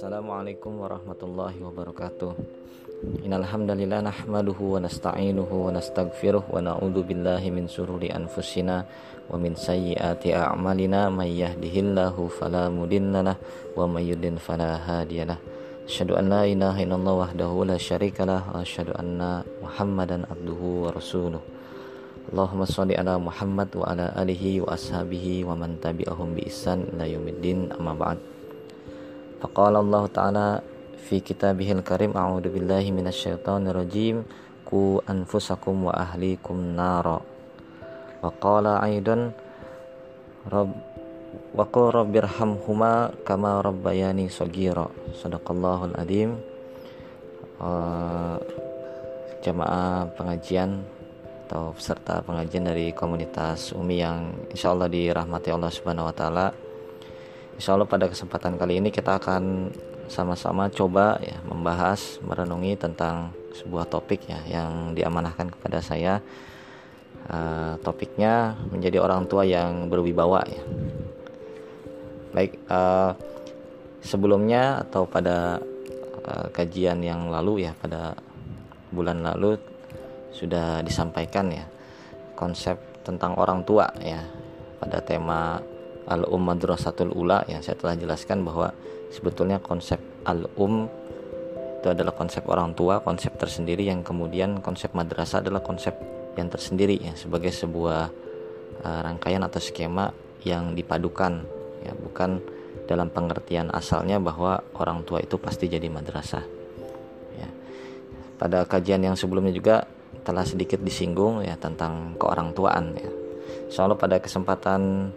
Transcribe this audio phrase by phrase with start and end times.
[0.00, 2.32] Assalamualaikum warahmatullahi wabarakatuh.
[3.20, 8.88] Innal hamdalillah nahmaduhu wa nasta'inuhu wa nastaghfiruh wa na'udzu billahi min sururi anfusina
[9.28, 11.12] wa min sayyiati a'malina.
[11.12, 13.36] May yahdihillahu fala mudhillalah
[13.76, 15.36] wa may yudlil fala hadiyalah
[15.84, 21.44] Asyhadu an la ilaha illallah wahdahu la syarikalah wa asyhadu anna Muhammadan abduhu wa rasuluh.
[22.32, 27.04] Allahumma shalli ala Muhammad wa ala alihi wa ashabihi wa man tabi'ahum bi ihsan ila
[27.04, 27.68] yaumiddin.
[27.76, 28.39] Amma ba'd
[29.40, 30.48] Faqala Allah Ta'ala
[31.00, 34.22] fi kitabihil karim a'udzu billahi minasyaitonir rajim
[34.68, 37.24] ku anfusakum wa ahlikum nara.
[38.20, 39.32] Wa qala aidan
[40.44, 40.76] rabb
[41.56, 46.36] wa qul rabbirhamhuma kama rabbayani shaghira sadaqallahul adim.
[47.60, 48.36] Uh,
[49.40, 50.84] jamaah pengajian
[51.48, 56.46] atau peserta pengajian dari komunitas Umi yang insya Allah dirahmati Allah Subhanahu Wa Taala
[57.56, 59.72] Insya Allah pada kesempatan kali ini kita akan
[60.10, 66.18] sama-sama coba ya membahas merenungi tentang sebuah topik ya yang diamanahkan kepada saya.
[67.30, 70.62] Uh, topiknya menjadi orang tua yang berwibawa ya.
[72.34, 73.14] Baik uh,
[74.02, 75.62] sebelumnya atau pada
[76.26, 78.18] uh, kajian yang lalu ya pada
[78.90, 79.60] bulan lalu
[80.34, 81.66] sudah disampaikan ya
[82.34, 84.24] konsep tentang orang tua ya
[84.80, 85.60] pada tema
[86.10, 88.74] al-um madrasatul ula yang saya telah jelaskan bahwa
[89.14, 90.90] sebetulnya konsep al-um
[91.80, 95.96] itu adalah konsep orang tua, konsep tersendiri yang kemudian konsep madrasah adalah konsep
[96.36, 98.12] yang tersendiri ya sebagai sebuah
[98.84, 100.12] uh, rangkaian atau skema
[100.44, 101.40] yang dipadukan
[101.80, 102.36] ya bukan
[102.84, 106.44] dalam pengertian asalnya bahwa orang tua itu pasti jadi madrasah.
[107.38, 107.48] Ya.
[108.36, 109.86] Pada kajian yang sebelumnya juga
[110.26, 113.10] telah sedikit disinggung ya tentang keorangtuaan ya.
[113.70, 115.14] Soalnya pada kesempatan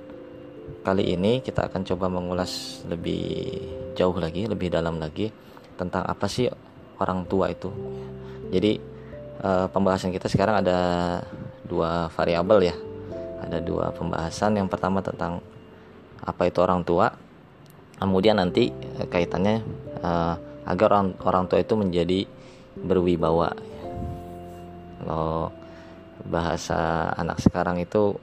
[0.83, 3.55] kali ini kita akan coba mengulas lebih
[3.95, 5.31] jauh lagi, lebih dalam lagi
[5.79, 6.49] tentang apa sih
[6.99, 7.71] orang tua itu.
[8.51, 8.77] Jadi
[9.41, 10.79] uh, pembahasan kita sekarang ada
[11.65, 12.75] dua variabel ya.
[13.43, 14.59] Ada dua pembahasan.
[14.59, 15.39] Yang pertama tentang
[16.23, 17.11] apa itu orang tua.
[17.97, 19.63] Kemudian nanti uh, kaitannya
[20.03, 20.35] uh,
[20.67, 22.27] agar orang orang tua itu menjadi
[22.77, 23.51] berwibawa.
[25.03, 25.51] Kalau
[26.23, 28.15] bahasa anak sekarang itu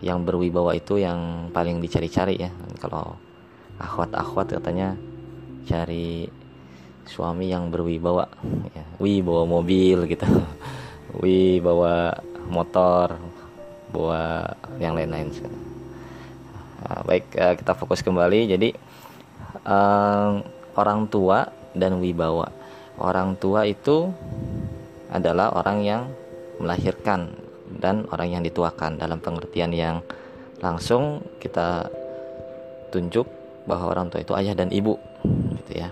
[0.00, 2.50] yang berwibawa itu yang paling dicari-cari ya.
[2.80, 3.16] Kalau
[3.80, 4.96] akhwat-akhwat katanya
[5.68, 6.28] cari
[7.04, 8.28] suami yang berwibawa
[8.72, 8.84] ya.
[9.00, 10.26] wi bawa mobil gitu.
[11.20, 12.14] Wi bawa
[12.46, 13.18] motor
[13.90, 14.46] bawa
[14.78, 15.34] yang lain-lain
[16.86, 18.46] nah, baik eh, kita fokus kembali.
[18.46, 18.70] Jadi
[19.66, 20.40] um,
[20.78, 22.48] orang tua dan wibawa.
[23.00, 24.12] Orang tua itu
[25.10, 26.02] adalah orang yang
[26.60, 27.34] melahirkan
[27.80, 30.04] dan orang yang dituakan dalam pengertian yang
[30.60, 31.88] langsung kita
[32.92, 33.24] tunjuk
[33.64, 35.00] bahwa orang tua itu ayah dan ibu
[35.64, 35.88] gitu ya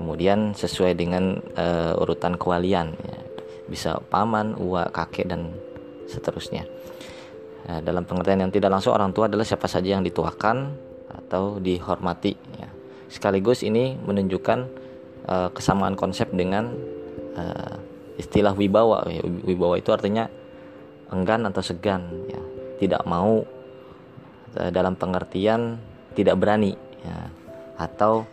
[0.00, 3.18] kemudian sesuai dengan uh, urutan kewalian ya.
[3.68, 5.52] bisa paman uwa kakek dan
[6.08, 6.64] seterusnya
[7.68, 10.72] nah, dalam pengertian yang tidak langsung orang tua adalah siapa saja yang dituakan
[11.12, 12.68] atau dihormati ya.
[13.12, 14.58] sekaligus ini menunjukkan
[15.28, 16.72] uh, kesamaan konsep dengan
[17.36, 17.76] uh,
[18.16, 19.08] istilah wibawa
[19.44, 20.28] wibawa itu artinya
[21.12, 22.40] enggan atau segan ya.
[22.80, 23.44] Tidak mau
[24.58, 25.78] eh, dalam pengertian
[26.16, 26.72] tidak berani
[27.04, 27.28] ya.
[27.72, 28.28] Atau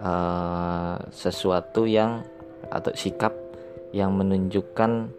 [0.00, 2.24] uh, sesuatu yang
[2.70, 3.34] atau sikap
[3.94, 5.10] yang menunjukkan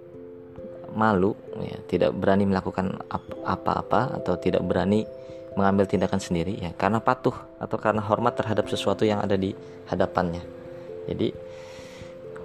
[0.93, 1.77] malu ya.
[1.87, 2.99] Tidak berani melakukan
[3.43, 5.07] apa-apa atau tidak berani
[5.57, 6.71] mengambil tindakan sendiri ya.
[6.75, 9.53] Karena patuh atau karena hormat terhadap sesuatu yang ada di
[9.89, 10.41] hadapannya.
[11.07, 11.31] Jadi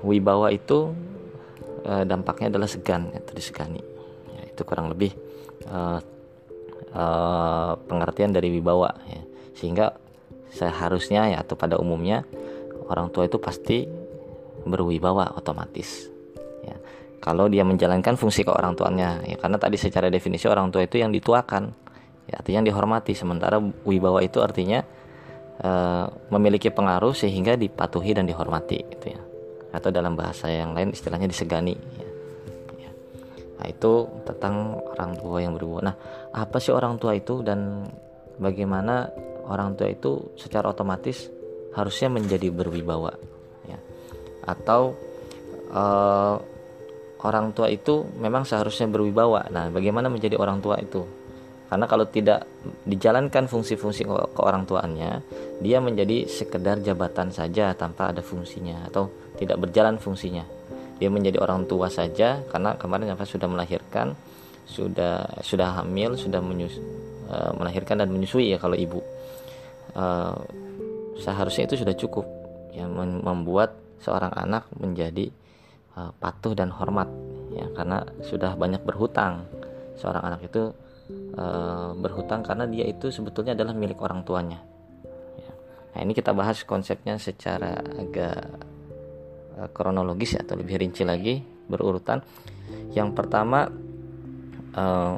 [0.04, 0.92] wibawa itu
[1.86, 3.91] uh, dampaknya adalah segan atau disegani
[4.62, 5.10] itu kurang lebih
[5.66, 5.98] uh,
[6.94, 9.22] uh, pengertian dari wibawa ya.
[9.58, 9.98] sehingga
[10.54, 12.22] seharusnya ya atau pada umumnya
[12.86, 13.90] orang tua itu pasti
[14.62, 16.06] berwibawa otomatis
[16.62, 16.78] ya
[17.18, 21.02] kalau dia menjalankan fungsi ke orang tuanya ya karena tadi secara definisi orang tua itu
[21.02, 21.74] yang dituakan
[22.30, 24.86] ya artinya yang dihormati sementara wibawa itu artinya
[25.66, 29.20] uh, memiliki pengaruh sehingga dipatuhi dan dihormati gitu ya
[29.72, 32.01] atau dalam bahasa yang lain istilahnya disegani ya.
[33.62, 35.86] Nah, itu tentang orang tua yang berbuat.
[35.86, 35.94] Nah,
[36.34, 37.86] apa sih orang tua itu dan
[38.42, 39.06] bagaimana
[39.46, 41.30] orang tua itu secara otomatis
[41.70, 43.14] harusnya menjadi berwibawa
[43.70, 43.78] ya.
[44.50, 44.98] Atau
[45.70, 46.42] uh,
[47.22, 49.46] orang tua itu memang seharusnya berwibawa.
[49.54, 51.06] Nah, bagaimana menjadi orang tua itu?
[51.70, 52.42] Karena kalau tidak
[52.82, 55.22] dijalankan fungsi-fungsi ke orang tuanya,
[55.62, 59.06] dia menjadi sekedar jabatan saja tanpa ada fungsinya atau
[59.38, 60.42] tidak berjalan fungsinya
[61.02, 64.14] dia menjadi orang tua saja karena kemarin Nafas sudah melahirkan
[64.62, 66.78] sudah sudah hamil sudah menyus,
[67.26, 69.02] uh, melahirkan dan menyusui ya kalau ibu.
[69.98, 70.38] Uh,
[71.18, 72.24] seharusnya itu sudah cukup
[72.70, 75.28] ya membuat seorang anak menjadi
[75.98, 77.10] uh, patuh dan hormat
[77.50, 79.42] ya karena sudah banyak berhutang.
[79.98, 80.70] Seorang anak itu
[81.34, 84.62] uh, berhutang karena dia itu sebetulnya adalah milik orang tuanya.
[85.34, 85.52] Ya.
[85.92, 88.70] nah ini kita bahas konsepnya secara agak
[89.72, 92.20] kronologis ya, atau lebih rinci lagi berurutan.
[92.92, 93.68] Yang pertama
[94.76, 95.14] uh,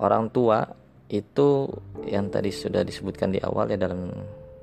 [0.00, 0.64] orang tua
[1.10, 1.66] itu
[2.06, 4.14] yang tadi sudah disebutkan di awal ya dalam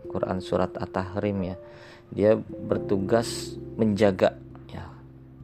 [0.07, 1.55] Quran surat At-Tahrim ya
[2.07, 4.39] dia bertugas menjaga
[4.71, 4.87] ya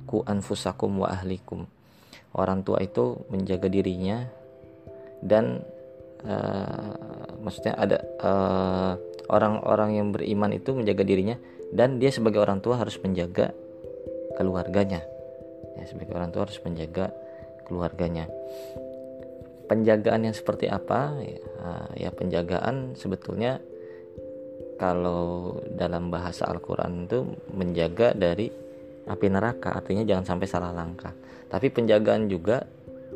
[0.07, 1.67] ku anfusakum wa ahlikum.
[2.33, 4.25] Orang tua itu menjaga dirinya
[5.21, 5.61] dan
[6.25, 6.97] uh,
[7.43, 8.93] maksudnya ada orang eh,
[9.29, 11.37] orang-orang yang beriman itu menjaga dirinya
[11.73, 13.49] dan dia sebagai orang tua harus menjaga
[14.37, 15.01] keluarganya.
[15.73, 17.09] Ya sebagai orang tua harus menjaga
[17.65, 18.29] keluarganya.
[19.65, 21.17] Penjagaan yang seperti apa?
[21.25, 21.41] Ya,
[21.97, 23.57] ya penjagaan sebetulnya
[24.77, 28.53] kalau dalam bahasa Al-Quran itu menjaga dari
[29.09, 29.73] api neraka.
[29.73, 31.17] Artinya jangan sampai salah langkah.
[31.49, 32.61] Tapi penjagaan juga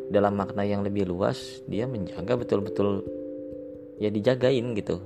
[0.07, 3.03] dalam makna yang lebih luas dia menjaga betul-betul
[3.99, 5.03] ya dijagain gitu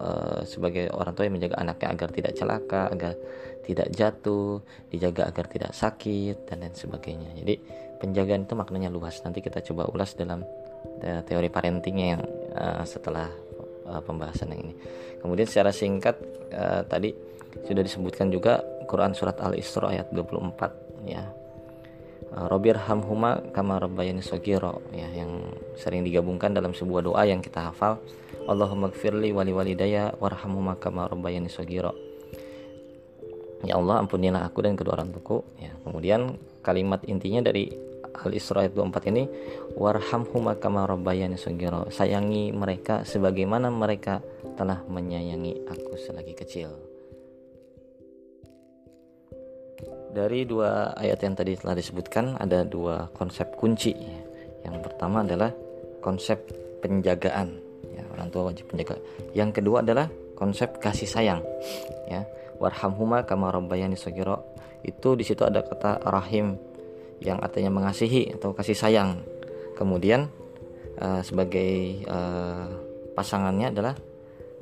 [0.00, 3.12] uh, sebagai orang tua yang menjaga anaknya agar tidak celaka agar
[3.62, 7.30] tidak jatuh dijaga agar tidak sakit dan lain sebagainya.
[7.36, 7.54] Jadi
[8.00, 9.20] penjagaan itu maknanya luas.
[9.22, 10.42] Nanti kita coba ulas dalam
[11.04, 12.22] uh, teori parentingnya yang
[12.56, 13.28] uh, setelah
[13.86, 14.74] uh, pembahasan yang ini.
[15.20, 16.16] Kemudian secara singkat
[16.50, 17.12] uh, tadi
[17.68, 21.39] sudah disebutkan juga Quran surat Al-Isra ayat 24 ya
[22.30, 23.82] Robir hamhuma kama
[24.22, 27.98] sogiro ya yang sering digabungkan dalam sebuah doa yang kita hafal.
[28.46, 31.92] Allahumma gfirli wali walidaya warhamhuma kama rabbayani sogiro
[33.60, 35.44] Ya Allah ampunilah aku dan kedua orang tuaku.
[35.60, 37.68] Ya kemudian kalimat intinya dari
[38.10, 39.22] Al-Isra ayat 24 ini
[39.76, 41.88] warhamhuma kama rabbayani saghira.
[41.92, 44.24] Sayangi mereka sebagaimana mereka
[44.56, 46.89] telah menyayangi aku selagi kecil
[50.10, 53.94] dari dua ayat yang tadi telah disebutkan ada dua konsep kunci.
[54.66, 55.54] Yang pertama adalah
[56.02, 56.50] konsep
[56.82, 57.62] penjagaan.
[57.94, 58.98] Ya orang tua wajib penjaga
[59.32, 61.40] yang kedua adalah konsep kasih sayang.
[62.10, 62.26] Ya
[62.58, 64.42] warhamhuma kama rabbayani saghira.
[64.82, 66.58] Itu di situ ada kata rahim
[67.20, 69.22] yang artinya mengasihi atau kasih sayang.
[69.78, 70.28] Kemudian
[71.00, 72.68] uh, sebagai uh,
[73.16, 73.94] pasangannya adalah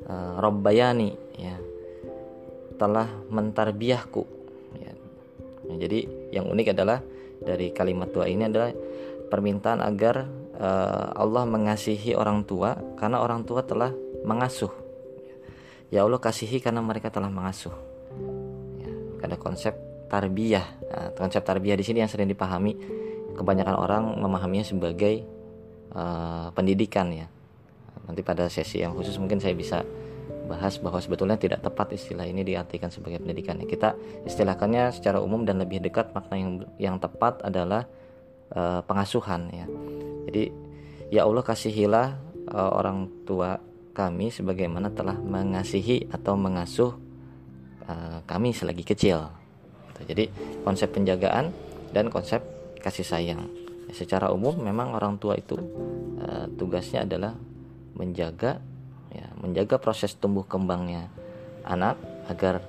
[0.07, 1.57] uh, robbayani ya
[2.79, 4.38] telah mentarbiahku
[5.69, 7.05] Nah, jadi yang unik adalah
[7.39, 8.73] dari kalimat tua ini adalah
[9.29, 10.27] permintaan agar
[10.57, 13.93] uh, Allah mengasihi orang tua karena orang tua telah
[14.25, 14.73] mengasuh.
[15.89, 17.73] Ya Allah kasihi karena mereka telah mengasuh.
[18.81, 18.93] Ya,
[19.25, 19.77] ada konsep
[20.09, 20.67] tarbiyah.
[20.89, 22.77] Nah, konsep tarbiyah di sini yang sering dipahami
[23.37, 25.23] kebanyakan orang memahaminya sebagai
[25.95, 27.29] uh, pendidikan ya.
[28.09, 29.85] Nanti pada sesi yang khusus mungkin saya bisa
[30.49, 33.61] bahas bahwa sebetulnya tidak tepat istilah ini diartikan sebagai pendidikan.
[33.61, 33.93] Kita
[34.25, 37.85] istilahkannya secara umum dan lebih dekat makna yang yang tepat adalah
[38.57, 39.67] uh, pengasuhan ya.
[40.27, 40.51] Jadi
[41.13, 42.07] ya Allah kasihilah
[42.49, 43.61] uh, orang tua
[43.93, 46.97] kami sebagaimana telah mengasihi atau mengasuh
[47.85, 49.29] uh, kami selagi kecil.
[49.93, 50.01] Gitu.
[50.15, 50.25] Jadi
[50.65, 51.53] konsep penjagaan
[51.93, 52.41] dan konsep
[52.81, 53.43] kasih sayang.
[53.89, 55.61] Ya, secara umum memang orang tua itu
[56.21, 57.35] uh, tugasnya adalah
[57.99, 58.63] menjaga
[59.13, 61.09] ya, menjaga proses tumbuh kembangnya
[61.65, 62.65] anak agar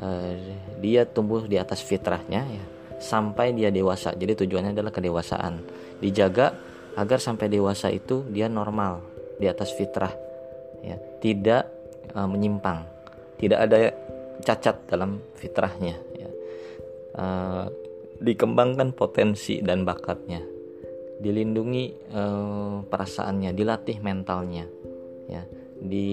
[0.00, 0.36] uh,
[0.80, 2.64] dia tumbuh di atas fitrahnya ya
[3.02, 4.14] sampai dia dewasa.
[4.14, 5.58] Jadi tujuannya adalah kedewasaan.
[5.98, 6.54] Dijaga
[6.94, 9.02] agar sampai dewasa itu dia normal
[9.40, 10.12] di atas fitrah
[10.84, 11.66] ya, tidak
[12.14, 12.86] uh, menyimpang.
[13.42, 13.90] Tidak ada
[14.46, 16.30] cacat dalam fitrahnya ya.
[17.12, 17.66] Uh,
[18.22, 20.38] dikembangkan potensi dan bakatnya.
[21.18, 24.66] Dilindungi uh, perasaannya, dilatih mentalnya
[25.30, 25.42] ya
[25.82, 26.10] di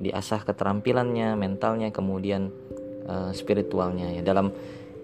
[0.00, 2.48] diasah keterampilannya, mentalnya, kemudian
[3.04, 4.48] uh, spiritualnya ya dalam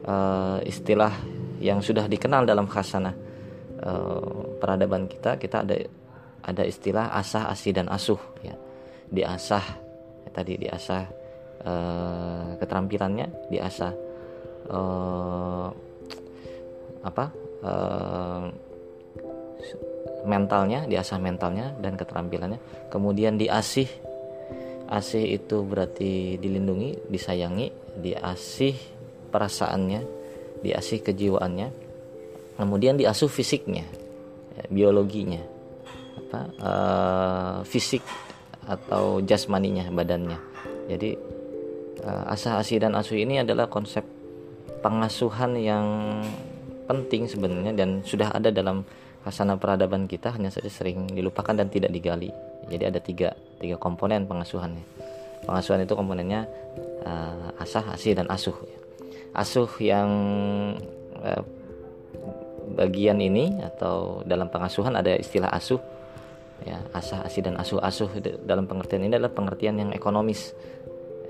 [0.07, 1.13] uh, istilah
[1.61, 3.15] yang sudah dikenal dalam khasanah
[3.83, 5.77] uh, peradaban kita, kita ada
[6.47, 8.55] ada istilah asah, asih dan asuh ya.
[9.07, 9.67] Diasah
[10.27, 11.03] ya, tadi diasah
[11.67, 13.93] uh, keterampilannya, diasah
[14.71, 15.69] uh,
[17.05, 17.25] apa?
[17.67, 18.45] Uh,
[20.27, 22.59] mentalnya, diasah mentalnya dan keterampilannya.
[22.91, 23.89] Kemudian diasih.
[24.87, 28.75] Asih itu berarti dilindungi, disayangi, diasih
[29.35, 30.03] perasaannya,
[30.63, 31.69] diasih kejiwaannya.
[32.55, 33.83] Kemudian diasuh fisiknya,
[34.55, 35.43] ya, biologinya.
[36.23, 36.41] Apa?
[36.59, 38.03] Uh, fisik
[38.63, 40.39] atau jasmaninya, badannya.
[40.87, 41.19] Jadi
[42.07, 44.07] uh, asah asih dan asuh ini adalah konsep
[44.87, 45.87] pengasuhan yang
[46.87, 48.87] penting sebenarnya dan sudah ada dalam
[49.27, 52.31] Hasanah peradaban kita hanya saja sering dilupakan dan tidak digali.
[52.71, 54.87] Jadi ada tiga, tiga komponen pengasuhannya.
[55.47, 56.49] pengasuhan itu komponennya
[57.07, 58.57] uh, asah asih dan asuh
[59.37, 60.11] asuh yang
[61.23, 61.43] uh,
[62.75, 65.79] bagian ini atau dalam pengasuhan ada istilah asuh
[66.67, 68.11] ya asah asih dan asuh asuh
[68.43, 70.57] dalam pengertian ini adalah pengertian yang ekonomis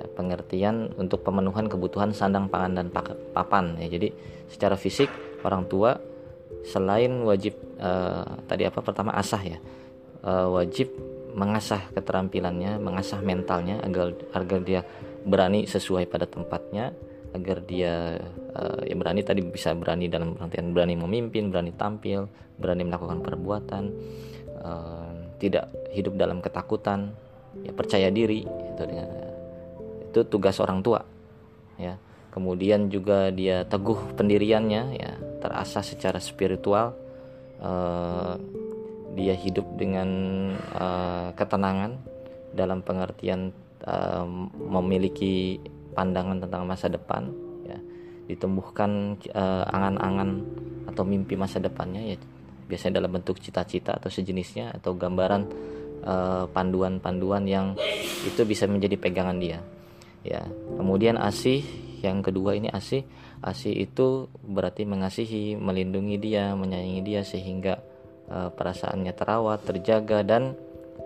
[0.01, 2.87] ya, pengertian untuk pemenuhan kebutuhan sandang pangan dan
[3.35, 4.15] papan ya jadi
[4.49, 5.11] secara fisik
[5.43, 5.99] orang tua
[6.67, 9.59] selain wajib uh, tadi apa pertama asah ya.
[10.27, 10.91] Uh, wajib
[11.37, 14.81] mengasah keterampilannya mengasah mentalnya agar agar dia
[15.23, 16.97] berani sesuai pada tempatnya
[17.37, 18.17] agar dia
[18.57, 22.25] uh, ya berani tadi bisa berani dalam pengertian berani memimpin berani tampil
[22.57, 23.85] berani melakukan perbuatan
[24.65, 27.13] uh, tidak hidup dalam ketakutan
[27.61, 29.09] ya percaya diri itu dengan
[30.09, 31.05] itu tugas orang tua
[31.77, 32.01] ya
[32.37, 36.93] kemudian juga dia teguh pendiriannya ya terasah secara spiritual
[37.65, 38.37] uh,
[39.17, 40.09] dia hidup dengan
[40.77, 41.97] uh, ketenangan
[42.53, 43.57] dalam pengertian
[43.89, 44.29] uh,
[44.69, 45.57] memiliki
[45.97, 47.33] pandangan tentang masa depan
[47.65, 47.81] ya.
[48.29, 49.17] Ditumbuhkan
[49.73, 50.45] angan-angan
[50.93, 52.17] atau mimpi masa depannya ya
[52.67, 55.47] biasanya dalam bentuk cita-cita atau sejenisnya atau gambaran
[56.51, 57.79] panduan-panduan yang
[58.27, 59.63] itu bisa menjadi pegangan dia
[60.27, 60.43] ya.
[60.75, 63.05] Kemudian asih yang kedua ini asih
[63.41, 67.81] asih itu berarti mengasihi melindungi dia menyayangi dia sehingga
[68.29, 70.57] uh, perasaannya terawat terjaga dan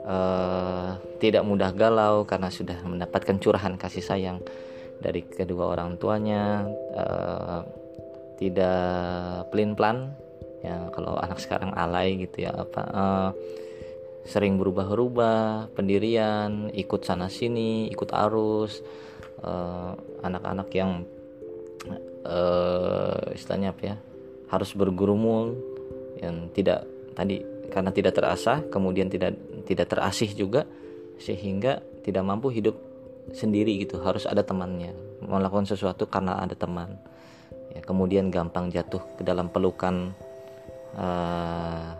[0.07, 4.39] uh, tidak mudah galau karena sudah mendapatkan curahan kasih sayang
[5.01, 6.69] dari kedua orang tuanya.
[6.95, 7.81] Uh,
[8.41, 10.17] tidak pelin plan
[10.65, 13.31] ya kalau anak sekarang alay gitu ya apa uh,
[14.25, 18.81] sering berubah-ubah pendirian ikut sana sini ikut arus
[20.21, 20.91] anak-anak uh, yang
[22.29, 23.97] uh, istilahnya apa ya
[24.53, 25.57] harus bergurumul
[26.21, 26.85] yang tidak
[27.17, 30.67] tadi karena tidak terasah kemudian tidak tidak terasih juga
[31.17, 32.77] sehingga tidak mampu hidup
[33.31, 36.97] sendiri gitu harus ada temannya melakukan sesuatu karena ada teman.
[37.71, 40.11] Ya kemudian gampang jatuh ke dalam pelukan
[40.99, 41.95] uh,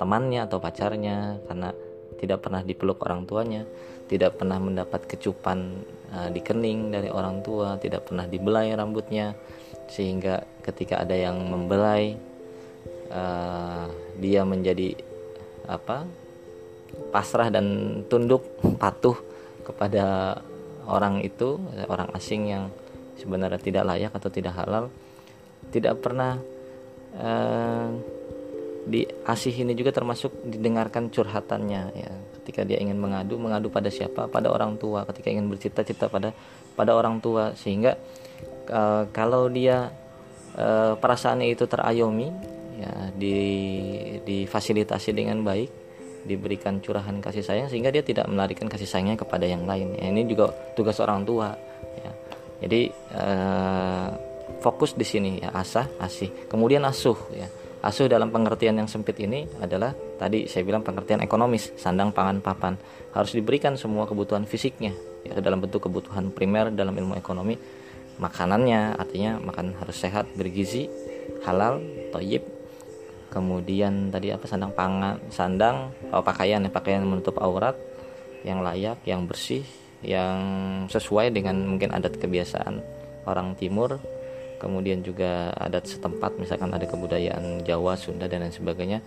[0.00, 1.74] temannya atau pacarnya karena
[2.16, 3.66] tidak pernah dipeluk orang tuanya,
[4.12, 5.80] tidak pernah mendapat kecupan
[6.12, 9.32] uh, di kening dari orang tua, tidak pernah dibelai rambutnya,
[9.88, 12.12] sehingga ketika ada yang membelai,
[13.08, 13.88] uh,
[14.20, 14.92] dia menjadi
[15.64, 16.04] apa
[17.08, 17.64] pasrah dan
[18.12, 18.44] tunduk
[18.82, 19.16] patuh
[19.64, 20.36] kepada
[20.84, 21.56] orang itu,
[21.88, 22.68] orang asing yang
[23.16, 24.92] sebenarnya tidak layak atau tidak halal,
[25.72, 26.36] tidak pernah
[27.16, 27.88] uh,
[28.82, 34.26] di asih ini juga termasuk didengarkan curhatannya ya ketika dia ingin mengadu mengadu pada siapa?
[34.26, 36.34] Pada orang tua ketika ingin bercita-cita pada
[36.74, 37.54] pada orang tua.
[37.54, 37.94] Sehingga
[38.68, 39.94] uh, kalau dia
[40.58, 42.28] uh, perasaannya itu terayomi
[42.82, 43.36] ya di
[44.26, 45.70] difasilitasi dengan baik
[46.22, 49.94] diberikan curahan kasih sayang sehingga dia tidak melarikan kasih sayangnya kepada yang lain.
[49.98, 51.54] Ya, ini juga tugas orang tua
[52.02, 52.10] ya.
[52.62, 54.08] Jadi uh,
[54.62, 56.50] fokus di sini ya asah asih.
[56.50, 57.46] Kemudian asuh ya
[57.82, 62.78] Asuh dalam pengertian yang sempit ini adalah tadi saya bilang pengertian ekonomis, sandang pangan papan.
[63.10, 64.94] Harus diberikan semua kebutuhan fisiknya
[65.26, 67.58] ya dalam bentuk kebutuhan primer dalam ilmu ekonomi.
[68.22, 70.86] Makanannya artinya makan harus sehat, bergizi,
[71.42, 71.82] halal,
[72.14, 72.46] toyib.
[73.34, 77.74] Kemudian tadi apa sandang pangan, sandang oh, pakaian ya pakaian menutup aurat
[78.46, 79.66] yang layak, yang bersih,
[80.06, 80.38] yang
[80.86, 82.78] sesuai dengan mungkin adat kebiasaan
[83.26, 83.98] orang timur
[84.62, 89.02] kemudian juga adat setempat misalkan ada kebudayaan Jawa, Sunda dan lain sebagainya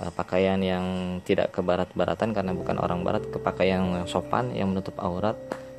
[0.00, 4.72] uh, pakaian yang tidak ke barat-baratan karena bukan orang barat ke pakaian yang sopan yang
[4.72, 5.36] menutup aurat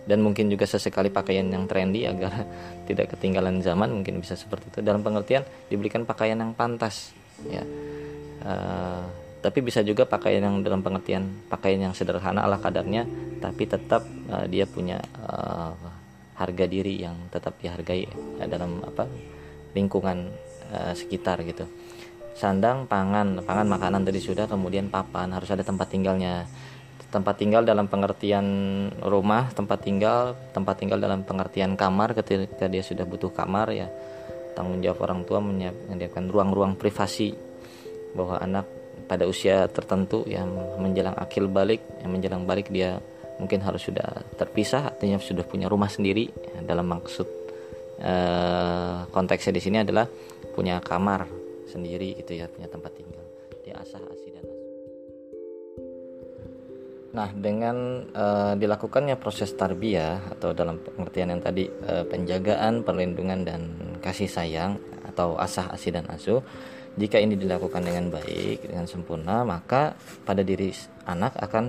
[0.08, 2.46] dan mungkin juga sesekali pakaian yang trendy agar
[2.88, 4.80] tidak ketinggalan zaman mungkin bisa seperti itu.
[4.86, 7.12] Dalam pengertian diberikan pakaian yang pantas
[7.50, 7.66] ya.
[8.46, 9.04] Uh,
[9.38, 13.06] tapi bisa juga pakaian yang dalam pengertian pakaian yang sederhana ala kadarnya
[13.38, 14.02] tapi tetap
[14.34, 15.72] uh, dia punya uh,
[16.38, 18.06] harga diri yang tetap dihargai
[18.40, 19.10] eh, dalam apa
[19.74, 20.30] lingkungan
[20.74, 21.66] uh, sekitar gitu.
[22.38, 26.46] Sandang pangan pangan makanan tadi sudah kemudian papan harus ada tempat tinggalnya.
[27.08, 28.46] Tempat tinggal dalam pengertian
[29.00, 33.88] rumah tempat tinggal tempat tinggal dalam pengertian kamar ketika dia sudah butuh kamar ya
[34.58, 37.32] tanggung jawab orang tua menyediakan ruang-ruang privasi
[38.18, 38.66] bahwa anak
[39.06, 40.50] pada usia tertentu yang
[40.82, 42.98] menjelang akil balik yang menjelang balik dia
[43.38, 46.30] mungkin harus sudah terpisah artinya sudah punya rumah sendiri.
[46.66, 47.28] Dalam maksud
[48.02, 50.06] eh, konteksnya di sini adalah
[50.58, 53.22] punya kamar sendiri gitu ya punya tempat tinggal
[53.62, 54.74] di asah asih dan asuh
[57.14, 57.78] nah dengan
[58.16, 63.62] uh, dilakukannya proses tarbiyah atau dalam pengertian yang tadi uh, penjagaan perlindungan dan
[64.00, 66.42] kasih sayang atau asah asih dan asuh
[66.98, 69.94] jika ini dilakukan dengan baik dengan sempurna maka
[70.26, 70.74] pada diri
[71.06, 71.66] anak akan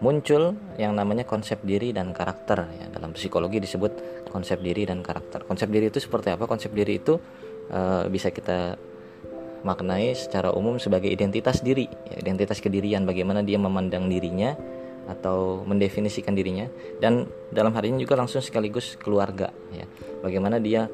[0.00, 2.86] muncul yang namanya konsep diri dan karakter ya.
[2.92, 5.44] Dalam psikologi disebut konsep diri dan karakter.
[5.48, 6.44] Konsep diri itu seperti apa?
[6.44, 7.16] Konsep diri itu
[7.72, 8.76] uh, bisa kita
[9.64, 14.54] maknai secara umum sebagai identitas diri ya, identitas kedirian bagaimana dia memandang dirinya
[15.08, 16.68] atau mendefinisikan dirinya.
[17.00, 19.86] Dan dalam hari ini juga langsung sekaligus keluarga ya.
[20.20, 20.90] Bagaimana dia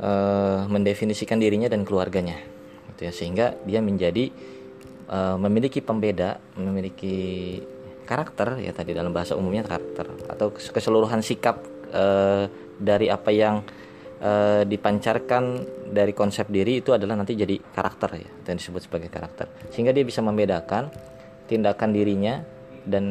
[0.00, 2.36] uh, mendefinisikan dirinya dan keluarganya
[2.90, 3.12] gitu ya.
[3.12, 4.32] Sehingga dia menjadi
[5.12, 7.58] uh, memiliki pembeda memiliki
[8.10, 11.62] karakter ya tadi dalam bahasa umumnya karakter atau keseluruhan sikap
[11.94, 13.62] uh, dari apa yang
[14.18, 19.46] uh, dipancarkan dari konsep diri itu adalah nanti jadi karakter ya dan disebut sebagai karakter.
[19.70, 20.90] Sehingga dia bisa membedakan
[21.46, 22.42] tindakan dirinya
[22.82, 23.04] dan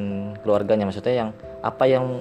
[0.43, 0.83] keluarganya.
[0.83, 1.29] Maksudnya yang
[1.63, 2.19] apa yang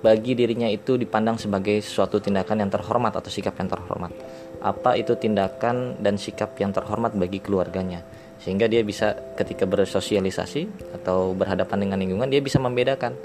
[0.00, 4.12] bagi dirinya itu dipandang sebagai suatu tindakan yang terhormat atau sikap yang terhormat.
[4.60, 8.04] Apa itu tindakan dan sikap yang terhormat bagi keluarganya
[8.44, 13.16] sehingga dia bisa ketika bersosialisasi atau berhadapan dengan lingkungan dia bisa membedakan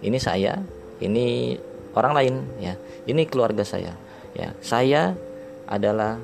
[0.00, 0.58] ini saya
[0.98, 1.56] ini
[1.92, 2.74] orang lain ya.
[3.02, 3.92] Ini keluarga saya
[4.32, 4.54] ya.
[4.62, 5.12] Saya
[5.66, 6.18] adalah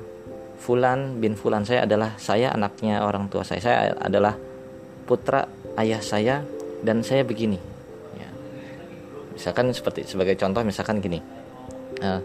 [0.59, 3.59] Fulan bin Fulan saya adalah saya anaknya orang tua saya.
[3.63, 4.35] Saya adalah
[5.07, 5.47] putra
[5.79, 6.45] ayah saya
[6.85, 7.57] dan saya begini
[8.15, 8.29] ya.
[9.33, 11.17] misalkan seperti sebagai contoh misalkan gini
[12.05, 12.21] uh,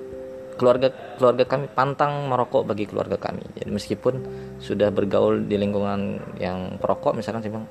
[0.55, 3.43] keluarga keluarga kami pantang merokok bagi keluarga kami.
[3.59, 4.15] Jadi meskipun
[4.59, 7.69] sudah bergaul di lingkungan yang perokok, misalkan saya bilang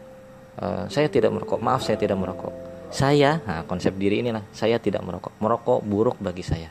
[0.59, 2.53] e, saya tidak merokok, maaf saya tidak merokok.
[2.93, 5.33] Saya, nah konsep diri inilah saya tidak merokok.
[5.41, 6.69] Merokok buruk bagi saya.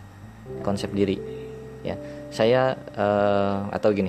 [0.63, 1.19] Konsep diri,
[1.83, 1.99] ya.
[2.31, 4.07] Saya uh, atau gini,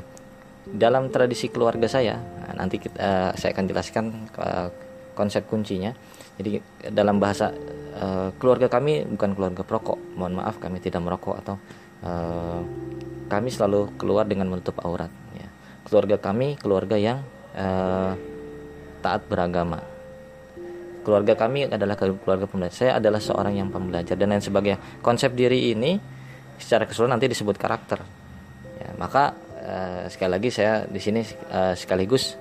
[0.69, 2.21] dalam tradisi keluarga saya,
[2.53, 4.05] nanti kita, uh, saya akan jelaskan
[4.37, 4.69] uh,
[5.17, 5.89] konsep kuncinya.
[6.37, 6.61] Jadi
[6.93, 7.49] dalam bahasa
[7.97, 9.97] uh, keluarga kami bukan keluarga perokok.
[10.13, 11.57] Mohon maaf kami tidak merokok atau
[12.03, 12.61] uh,
[13.31, 15.47] kami selalu keluar dengan menutup aurat ya.
[15.87, 17.25] keluarga kami keluarga yang
[17.57, 18.13] uh,
[19.03, 19.83] taat beragama.
[21.03, 22.77] Keluarga kami adalah keluarga pembelajar.
[22.79, 25.03] Saya adalah seorang yang pembelajar dan lain sebagainya.
[25.03, 25.99] Konsep diri ini
[26.55, 27.99] secara keseluruhan nanti disebut karakter
[28.79, 31.19] ya, maka uh, sekali lagi saya di sini
[31.51, 32.39] uh, sekaligus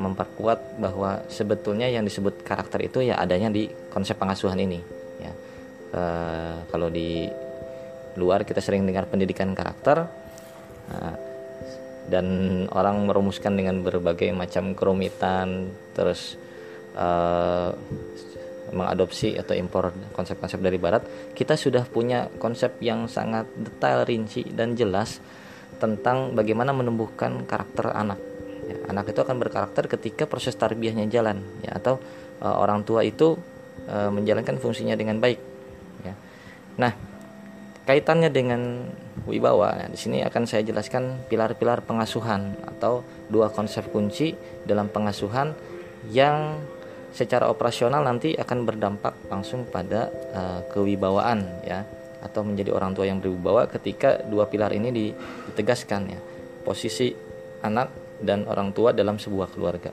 [0.00, 4.80] memperkuat bahwa sebetulnya yang disebut karakter itu ya adanya di konsep pengasuhan ini
[5.20, 5.32] ya.
[5.92, 7.28] Uh, kalau di
[8.16, 10.08] luar kita sering dengar pendidikan karakter
[10.90, 11.14] nah,
[12.10, 12.26] dan
[12.74, 16.34] orang merumuskan dengan berbagai macam kerumitan terus
[16.98, 17.70] uh,
[18.72, 21.04] mengadopsi atau impor konsep-konsep dari barat.
[21.36, 25.20] Kita sudah punya konsep yang sangat detail rinci dan jelas
[25.76, 28.18] tentang bagaimana menumbuhkan karakter anak.
[28.64, 32.00] Ya, anak itu akan berkarakter ketika proses tarbiyahnya jalan ya atau
[32.40, 33.38] uh, orang tua itu
[33.82, 35.40] menjalankan fungsinya dengan baik
[36.06, 36.14] ya.
[36.78, 36.92] Nah
[37.86, 38.86] kaitannya dengan
[39.26, 39.90] wibawa.
[39.90, 44.34] Di sini akan saya jelaskan pilar-pilar pengasuhan atau dua konsep kunci
[44.66, 45.54] dalam pengasuhan
[46.10, 46.58] yang
[47.12, 51.84] secara operasional nanti akan berdampak langsung pada uh, kewibawaan ya
[52.22, 56.20] atau menjadi orang tua yang berwibawa ketika dua pilar ini ditegaskan ya
[56.64, 57.12] posisi
[57.60, 59.90] anak dan orang tua dalam sebuah keluarga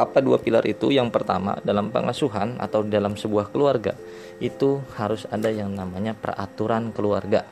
[0.00, 3.92] apa dua pilar itu yang pertama dalam pengasuhan atau dalam sebuah keluarga
[4.40, 7.44] itu harus ada yang namanya peraturan keluarga.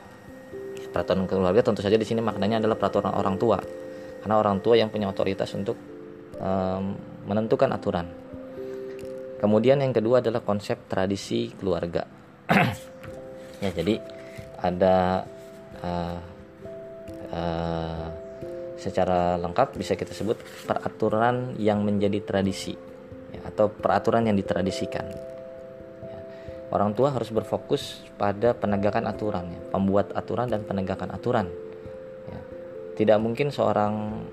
[0.89, 3.61] Peraturan keluarga tentu saja di sini maknanya adalah peraturan orang tua.
[4.19, 5.77] Karena orang tua yang punya otoritas untuk
[6.41, 6.97] um,
[7.29, 8.09] menentukan aturan.
[9.39, 12.03] Kemudian yang kedua adalah konsep tradisi keluarga.
[13.63, 13.95] ya, jadi
[14.59, 15.23] ada
[15.79, 16.17] uh,
[17.31, 18.07] uh,
[18.79, 22.73] secara lengkap bisa kita sebut peraturan yang menjadi tradisi
[23.35, 25.03] ya, atau peraturan yang ditradisikan
[26.69, 31.47] orang tua harus berfokus pada penegakan aturan ya, pembuat aturan dan penegakan aturan
[32.29, 32.39] ya.
[32.95, 34.23] tidak mungkin seorang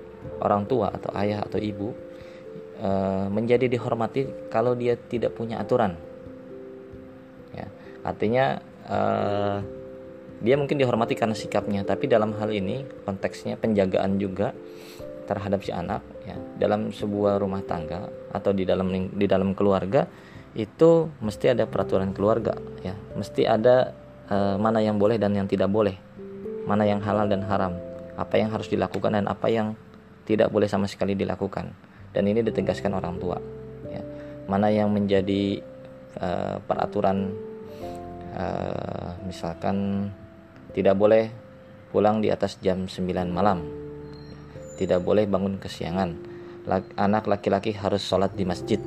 [0.41, 1.93] orang tua atau ayah atau ibu
[2.77, 2.89] e,
[3.33, 5.97] menjadi dihormati kalau dia tidak punya aturan
[7.57, 7.67] ya
[8.05, 8.99] artinya e,
[10.37, 14.53] dia mungkin dihormati karena sikapnya tapi dalam hal ini konteksnya penjagaan juga
[15.27, 16.39] terhadap si anak ya.
[16.55, 20.07] Dalam sebuah rumah tangga atau di dalam di dalam keluarga
[20.55, 22.95] itu mesti ada peraturan keluarga ya.
[22.95, 23.91] Mesti ada
[24.31, 25.99] uh, mana yang boleh dan yang tidak boleh
[26.67, 27.79] mana yang halal dan haram
[28.19, 29.71] apa yang harus dilakukan dan apa yang
[30.27, 31.71] tidak boleh sama sekali dilakukan.
[32.15, 33.37] Dan ini ditegaskan orang tua
[33.91, 34.01] ya.
[34.47, 35.59] Mana yang menjadi
[36.23, 37.35] uh, peraturan
[38.31, 40.07] uh, misalkan
[40.77, 41.33] tidak boleh
[41.89, 43.01] pulang di atas jam 9
[43.33, 43.65] malam.
[44.77, 46.13] Tidak boleh bangun kesiangan.
[46.93, 48.77] Anak laki-laki harus sholat di masjid.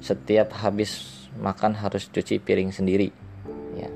[0.00, 3.12] Setiap habis makan harus cuci piring sendiri.
[3.76, 3.92] Ya.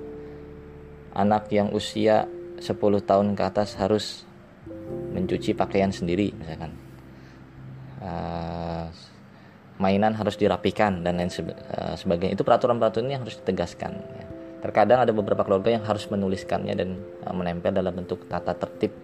[1.17, 2.29] Anak yang usia
[2.61, 2.69] 10
[3.09, 4.29] tahun ke atas harus
[5.17, 6.77] mencuci pakaian sendiri misalkan.
[8.05, 8.85] Uh,
[9.81, 12.37] mainan harus dirapikan dan lain uh, sebagainya.
[12.37, 13.93] Itu peraturan-peraturan yang harus ditegaskan.
[13.97, 14.14] ya.
[14.65, 16.97] Terkadang ada beberapa keluarga yang harus menuliskannya dan
[17.29, 18.97] uh, menempel dalam bentuk tata tertib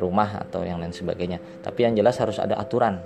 [0.00, 1.60] rumah atau yang lain sebagainya.
[1.60, 2.96] Tapi yang jelas harus ada aturan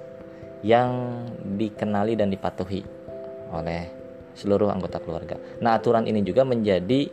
[0.62, 1.23] yang
[1.59, 2.87] dikenali dan dipatuhi
[3.51, 3.90] oleh
[4.38, 5.35] seluruh anggota keluarga.
[5.59, 7.11] Nah aturan ini juga menjadi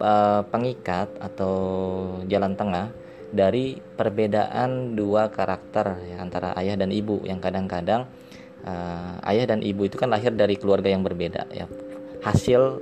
[0.00, 1.54] uh, pengikat atau
[2.24, 2.88] jalan tengah
[3.28, 7.20] dari perbedaan dua karakter ya, antara ayah dan ibu.
[7.28, 8.08] Yang kadang-kadang
[8.64, 11.68] uh, ayah dan ibu itu kan lahir dari keluarga yang berbeda ya.
[12.24, 12.80] Hasil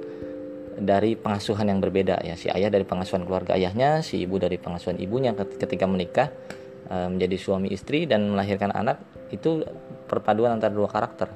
[0.78, 2.34] dari pengasuhan yang berbeda ya.
[2.38, 6.28] Si ayah dari pengasuhan keluarga ayahnya si ibu dari pengasuhan ibunya ketika menikah
[6.88, 9.00] uh, menjadi suami istri dan melahirkan anak
[9.32, 9.64] itu
[10.08, 11.28] perpaduan antara dua karakter.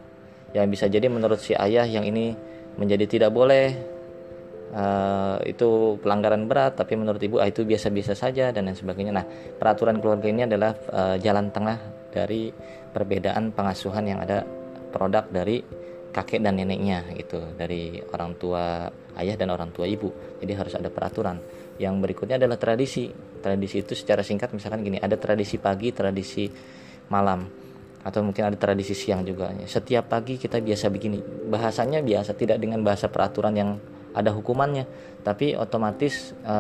[0.53, 2.33] Yang bisa jadi menurut si ayah yang ini
[2.77, 3.73] menjadi tidak boleh
[4.73, 9.13] uh, itu pelanggaran berat tapi menurut ibu ah, itu biasa-biasa saja dan lain sebagainya.
[9.13, 9.25] Nah
[9.57, 11.79] peraturan keluarga ini adalah uh, jalan tengah
[12.13, 12.53] dari
[12.93, 14.45] perbedaan pengasuhan yang ada
[14.93, 15.61] produk dari
[16.13, 17.41] kakek dan neneknya gitu.
[17.57, 18.89] Dari orang tua
[19.21, 20.39] ayah dan orang tua ibu.
[20.39, 21.41] Jadi harus ada peraturan.
[21.77, 23.09] Yang berikutnya adalah tradisi.
[23.41, 26.49] Tradisi itu secara singkat misalkan gini ada tradisi pagi tradisi
[27.13, 27.47] malam
[28.07, 29.51] atau mungkin ada tradisi siang juga.
[29.67, 31.19] Setiap pagi kita biasa begini.
[31.51, 33.71] Bahasanya biasa tidak dengan bahasa peraturan yang
[34.17, 34.89] ada hukumannya
[35.21, 36.57] tapi otomatis e,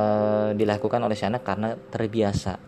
[0.59, 2.59] dilakukan oleh si anak karena terbiasa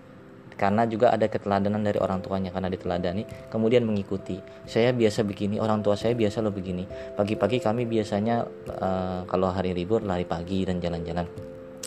[0.59, 5.81] karena juga ada keteladanan dari orang tuanya karena diteladani kemudian mengikuti saya biasa begini orang
[5.81, 8.42] tua saya biasa lo begini pagi-pagi kami biasanya
[8.75, 11.25] uh, kalau hari libur lari pagi dan jalan-jalan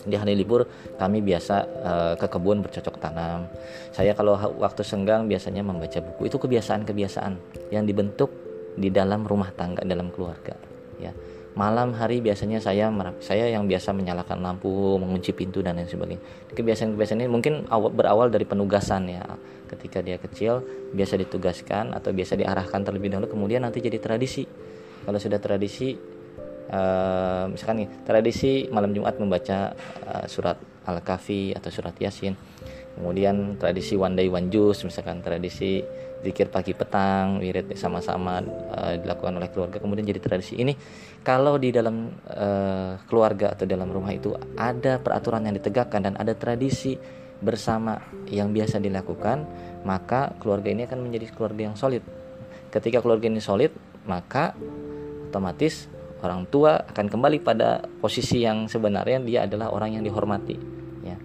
[0.02, 0.66] di hari libur
[0.98, 1.56] kami biasa
[1.86, 3.46] uh, ke kebun bercocok tanam.
[3.94, 6.26] Saya kalau waktu senggang biasanya membaca buku.
[6.26, 7.34] Itu kebiasaan-kebiasaan
[7.70, 8.34] yang dibentuk
[8.74, 10.58] di dalam rumah tangga dalam keluarga,
[10.98, 11.14] ya
[11.52, 12.88] malam hari biasanya saya
[13.20, 16.24] saya yang biasa menyalakan lampu mengunci pintu dan lain sebagainya.
[16.56, 19.24] Kebiasaan-kebiasaan ini mungkin awal, berawal dari penugasan ya.
[19.68, 20.64] Ketika dia kecil
[20.96, 24.48] biasa ditugaskan atau biasa diarahkan terlebih dahulu kemudian nanti jadi tradisi.
[25.02, 25.96] Kalau sudah tradisi
[26.72, 29.76] uh, misalkan nih tradisi malam Jumat membaca
[30.08, 30.56] uh, surat
[30.88, 32.36] Al-Kahfi atau surat Yasin.
[32.92, 35.80] Kemudian tradisi one day one juice misalkan tradisi
[36.22, 38.40] zikir pagi petang wirid sama-sama
[38.72, 39.82] uh, dilakukan oleh keluarga.
[39.82, 40.78] Kemudian jadi tradisi ini
[41.26, 46.38] kalau di dalam uh, keluarga atau dalam rumah itu ada peraturan yang ditegakkan dan ada
[46.38, 46.96] tradisi
[47.42, 47.98] bersama
[48.30, 49.50] yang biasa dilakukan
[49.82, 52.06] maka keluarga ini akan menjadi keluarga yang solid.
[52.70, 53.74] Ketika keluarga ini solid
[54.06, 54.54] maka
[55.30, 55.90] otomatis
[56.22, 60.56] orang tua akan kembali pada posisi yang sebenarnya dia adalah orang yang dihormati
[61.02, 61.18] ya.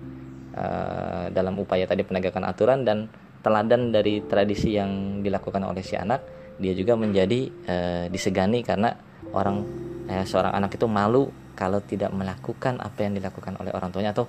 [0.57, 3.13] Uh, dalam upaya tadi penegakan aturan dan
[3.47, 6.27] teladan dari tradisi yang dilakukan oleh si anak
[6.59, 7.77] dia juga menjadi e,
[8.11, 8.91] disegani karena
[9.31, 9.63] orang
[10.11, 14.27] e, seorang anak itu malu kalau tidak melakukan apa yang dilakukan oleh orang tuanya atau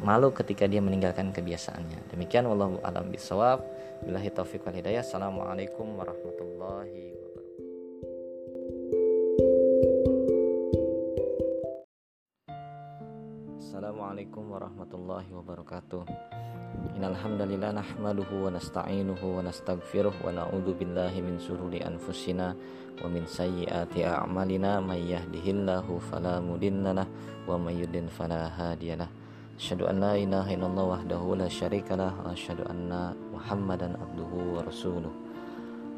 [0.00, 2.14] malu ketika dia meninggalkan kebiasaannya.
[2.14, 3.60] Demikian wallahu alam bisawab
[4.06, 5.04] billahi taufiq wal hidayah.
[5.04, 7.21] Assalamualaikum warahmatullahi
[13.82, 16.06] Assalamualaikum warahmatullahi wabarakatuh
[16.94, 23.26] Innal hamdalillah nahmaduhu wa nasta'inuhu wa nastaghfiruh wa na'udzu billahi min shururi anfusina wa min
[23.26, 27.10] sayyiati a'malina may yahdihillahu fala mudhillalah
[27.42, 29.10] wa may yudlil fala hadiyalah.
[29.58, 35.10] Asyhadu an la ilaha illallah wahdahu la syarikalah wa asyhadu anna Muhammadan abduhu wa rasuluh.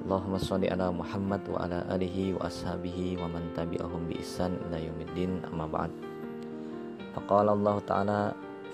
[0.09, 4.81] Allahumma shalli ala Muhammad wa ala alihi wa ashabihi wa man tabi'ahum bi ihsan ila
[4.81, 6.14] yaumiddin amma ba'd.
[7.15, 8.21] Faqala Allah Ta'ala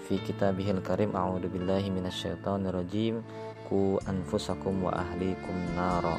[0.09, 3.21] fi kitabihil karim a'udzu billahi minasyaitonir rajim.
[3.69, 6.17] Ku anfusakum wa ahlikum nara.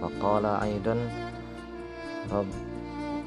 [0.00, 1.06] Wa qala aidan
[2.32, 2.50] rabb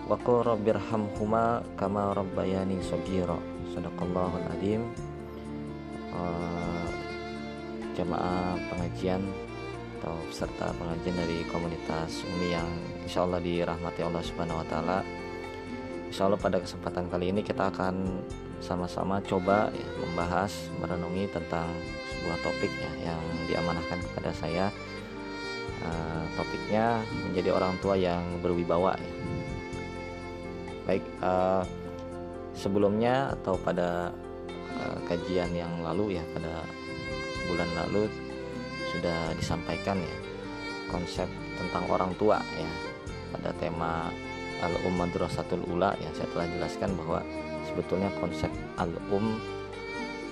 [0.09, 3.37] wa qul rabbirhamhuma kama rabbayani sagira
[3.71, 4.89] sadaqallahul adim.
[6.13, 6.89] Uh,
[7.93, 9.21] jamaah pengajian
[10.01, 12.67] atau peserta pengajian dari komunitas Umi yang
[13.05, 14.99] insya Allah dirahmati Allah Subhanahu Wa Taala
[16.13, 18.21] Insya Allah pada kesempatan kali ini kita akan
[18.61, 21.65] sama-sama coba ya, membahas merenungi tentang
[22.13, 24.69] sebuah topik ya yang diamanahkan kepada saya
[25.81, 29.13] uh, topiknya menjadi orang tua yang berwibawa ya.
[30.85, 31.65] baik uh,
[32.53, 34.13] sebelumnya atau pada
[34.85, 36.61] uh, kajian yang lalu ya pada
[37.49, 38.05] bulan lalu
[38.93, 40.17] sudah disampaikan ya
[40.93, 41.25] konsep
[41.57, 42.69] tentang orang tua ya
[43.33, 44.13] pada tema
[44.63, 47.19] al ummadrasatul ula yang saya telah jelaskan bahwa
[47.67, 49.35] sebetulnya konsep al-um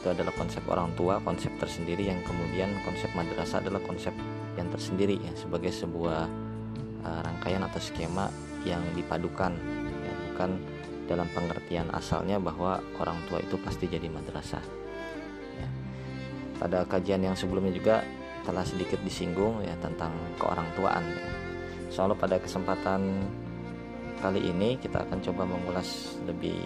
[0.01, 4.09] itu adalah konsep orang tua, konsep tersendiri yang kemudian konsep madrasah adalah konsep
[4.57, 6.25] yang tersendiri ya sebagai sebuah
[7.05, 8.33] uh, rangkaian atau skema
[8.65, 9.53] yang dipadukan
[10.01, 10.57] ya bukan
[11.05, 14.63] dalam pengertian asalnya bahwa orang tua itu pasti jadi madrasah.
[15.59, 15.69] Ya.
[16.57, 18.01] Pada kajian yang sebelumnya juga
[18.41, 21.29] telah sedikit disinggung ya tentang keorangtuaan ya.
[21.93, 23.27] Soalnya pada kesempatan
[24.21, 26.61] kali ini kita akan coba mengulas lebih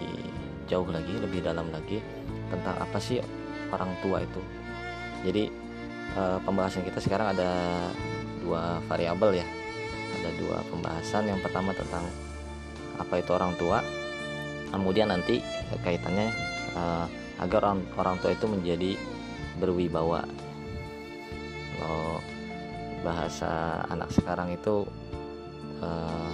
[0.68, 2.04] jauh lagi, lebih dalam lagi
[2.52, 3.18] tentang apa sih
[3.72, 4.42] orang tua itu.
[5.24, 5.48] Jadi
[6.14, 7.50] uh, pembahasan kita sekarang ada
[8.44, 9.46] dua variabel ya.
[10.20, 11.32] Ada dua pembahasan.
[11.32, 12.04] Yang pertama tentang
[13.00, 13.80] apa itu orang tua.
[14.70, 15.40] Kemudian nanti
[15.80, 16.28] kaitannya
[16.76, 17.08] uh,
[17.40, 19.00] agar orang orang tua itu menjadi
[19.56, 20.28] berwibawa.
[21.76, 22.20] Kalau
[23.00, 24.84] bahasa anak sekarang itu
[25.80, 26.30] uh,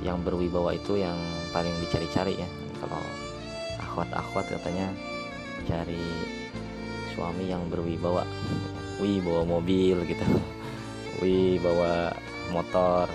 [0.00, 1.16] yang berwibawa itu yang
[1.52, 2.48] paling dicari-cari ya.
[2.80, 3.02] Kalau
[3.80, 4.88] akhwat-akhwat katanya
[5.68, 6.00] cari
[7.12, 8.24] suami yang berwibawa.
[9.00, 10.26] Wih bawa mobil gitu.
[11.20, 12.12] Wih bawa
[12.52, 13.08] motor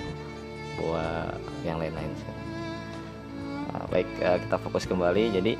[0.75, 1.31] bawa
[1.63, 2.11] yang lain-lain
[3.71, 5.35] nah, baik eh, kita fokus kembali.
[5.35, 5.53] Jadi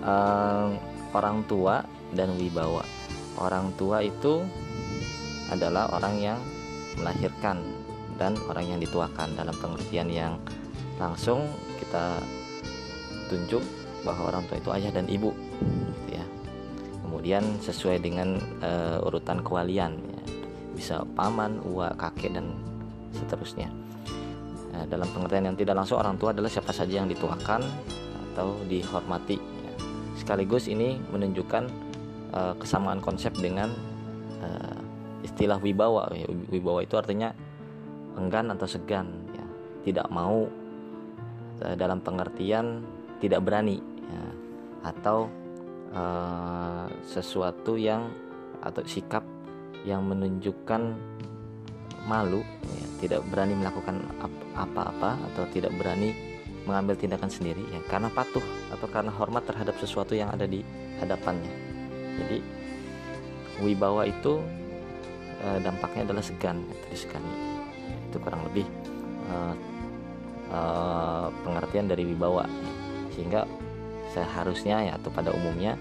[0.00, 0.80] um,
[1.12, 1.84] orang tua
[2.16, 2.84] dan wibawa.
[3.38, 4.42] Orang tua itu
[5.52, 6.40] adalah orang yang
[6.98, 7.62] melahirkan
[8.18, 10.34] dan orang yang dituakan dalam pengertian yang
[10.98, 11.46] langsung
[11.78, 12.18] kita
[13.30, 13.62] tunjuk
[14.02, 15.30] bahwa orang tua itu ayah dan ibu
[15.62, 16.24] gitu ya
[17.06, 20.22] kemudian sesuai dengan uh, urutan kewalian ya.
[20.74, 22.50] bisa paman uwa kakek dan
[23.14, 23.70] seterusnya
[24.74, 27.62] nah, dalam pengertian yang tidak langsung orang tua adalah siapa saja yang dituakan
[28.34, 29.72] atau dihormati ya.
[30.18, 31.64] sekaligus ini menunjukkan
[32.34, 33.70] uh, kesamaan konsep dengan
[34.42, 34.78] uh,
[35.22, 36.10] istilah wibawa
[36.50, 37.34] wibawa itu artinya
[38.18, 39.46] enggan atau segan ya.
[39.86, 40.44] Tidak mau
[41.58, 42.86] dalam pengertian
[43.18, 44.24] tidak berani ya,
[44.94, 45.26] atau
[45.90, 48.14] uh, sesuatu yang
[48.62, 49.26] atau sikap
[49.82, 50.94] yang menunjukkan
[52.06, 54.06] malu ya, tidak berani melakukan
[54.54, 56.14] apa-apa atau tidak berani
[56.62, 57.82] mengambil tindakan sendiri ya.
[57.90, 60.62] Karena patuh atau karena hormat terhadap sesuatu yang ada di
[61.02, 61.50] hadapannya.
[62.22, 62.38] Jadi
[63.66, 64.38] wibawa itu
[65.42, 67.47] uh, dampaknya adalah segan ya, disegani
[68.08, 68.64] itu kurang lebih
[69.28, 69.54] uh,
[70.52, 72.48] uh, pengertian dari wibawa
[73.12, 73.44] sehingga
[74.12, 75.76] seharusnya ya atau pada umumnya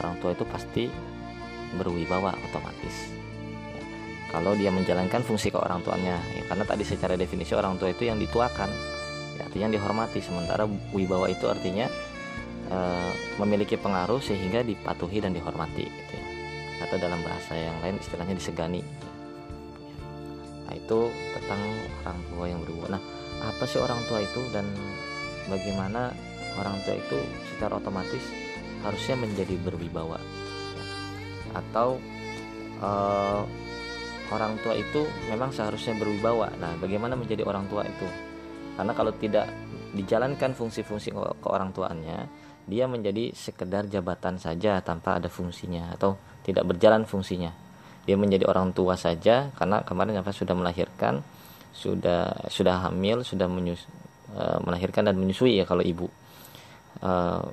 [0.00, 0.88] orang tua itu pasti
[1.76, 3.12] berwibawa otomatis
[3.76, 3.82] ya.
[4.32, 8.08] kalau dia menjalankan fungsi ke orang tuanya ya, karena tadi secara definisi orang tua itu
[8.08, 8.70] yang dituakan
[9.38, 11.86] ya, artinya dihormati sementara wibawa itu artinya
[12.66, 12.78] e,
[13.38, 16.24] memiliki pengaruh sehingga dipatuhi dan dihormati gitu ya.
[16.88, 18.82] atau dalam bahasa yang lain istilahnya disegani
[20.70, 21.60] nah itu tentang
[22.06, 23.02] orang tua yang berwibawa nah
[23.42, 24.66] apa sih orang tua itu dan
[25.50, 26.14] bagaimana
[26.54, 27.18] orang tua itu
[27.50, 28.22] secara otomatis
[28.86, 30.84] harusnya menjadi berwibawa ya.
[31.58, 31.98] atau
[32.80, 33.42] uh,
[34.30, 36.54] orang tua itu memang seharusnya berwibawa.
[36.56, 38.06] Nah bagaimana menjadi orang tua itu?
[38.78, 39.50] Karena kalau tidak
[39.92, 42.30] dijalankan fungsi-fungsi ke orang tuanya
[42.70, 46.14] dia menjadi sekedar jabatan saja tanpa ada fungsinya atau
[46.46, 47.50] tidak berjalan fungsinya
[48.08, 51.20] dia menjadi orang tua saja karena kemarin apa sudah melahirkan
[51.70, 53.86] sudah sudah hamil sudah menyus,
[54.34, 56.10] uh, melahirkan dan menyusui ya kalau ibu
[57.04, 57.44] uh,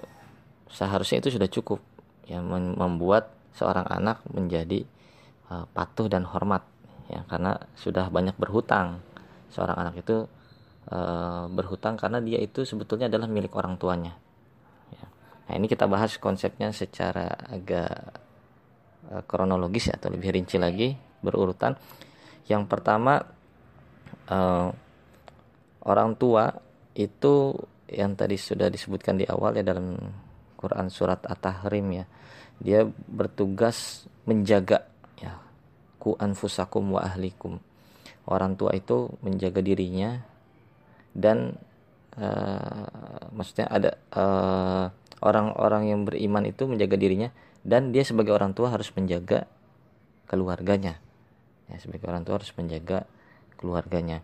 [0.72, 1.80] seharusnya itu sudah cukup
[2.28, 4.84] ya membuat seorang anak menjadi
[5.50, 6.64] uh, patuh dan hormat
[7.08, 9.00] ya karena sudah banyak berhutang
[9.48, 10.28] seorang anak itu
[10.92, 14.14] uh, berhutang karena dia itu sebetulnya adalah milik orang tuanya
[14.92, 15.08] ya.
[15.48, 18.27] nah ini kita bahas konsepnya secara agak
[19.26, 20.94] kronologis ya atau lebih rinci lagi
[21.24, 21.76] berurutan
[22.48, 23.20] yang pertama
[24.32, 24.70] uh,
[25.84, 26.52] orang tua
[26.96, 27.56] itu
[27.88, 29.96] yang tadi sudah disebutkan di awal ya dalam
[30.60, 32.06] Quran surat At-Tahrim ya.
[32.58, 34.90] Dia bertugas menjaga
[35.22, 35.40] ya
[36.02, 37.62] ku anfusakum wa ahlikum.
[38.28, 40.20] Orang tua itu menjaga dirinya
[41.16, 41.56] dan
[42.20, 44.88] uh, maksudnya ada orang eh,
[45.24, 47.32] orang-orang yang beriman itu menjaga dirinya
[47.68, 49.44] dan dia sebagai orang tua harus menjaga
[50.32, 50.96] keluarganya.
[51.68, 53.04] Ya, sebagai orang tua harus menjaga
[53.60, 54.24] keluarganya.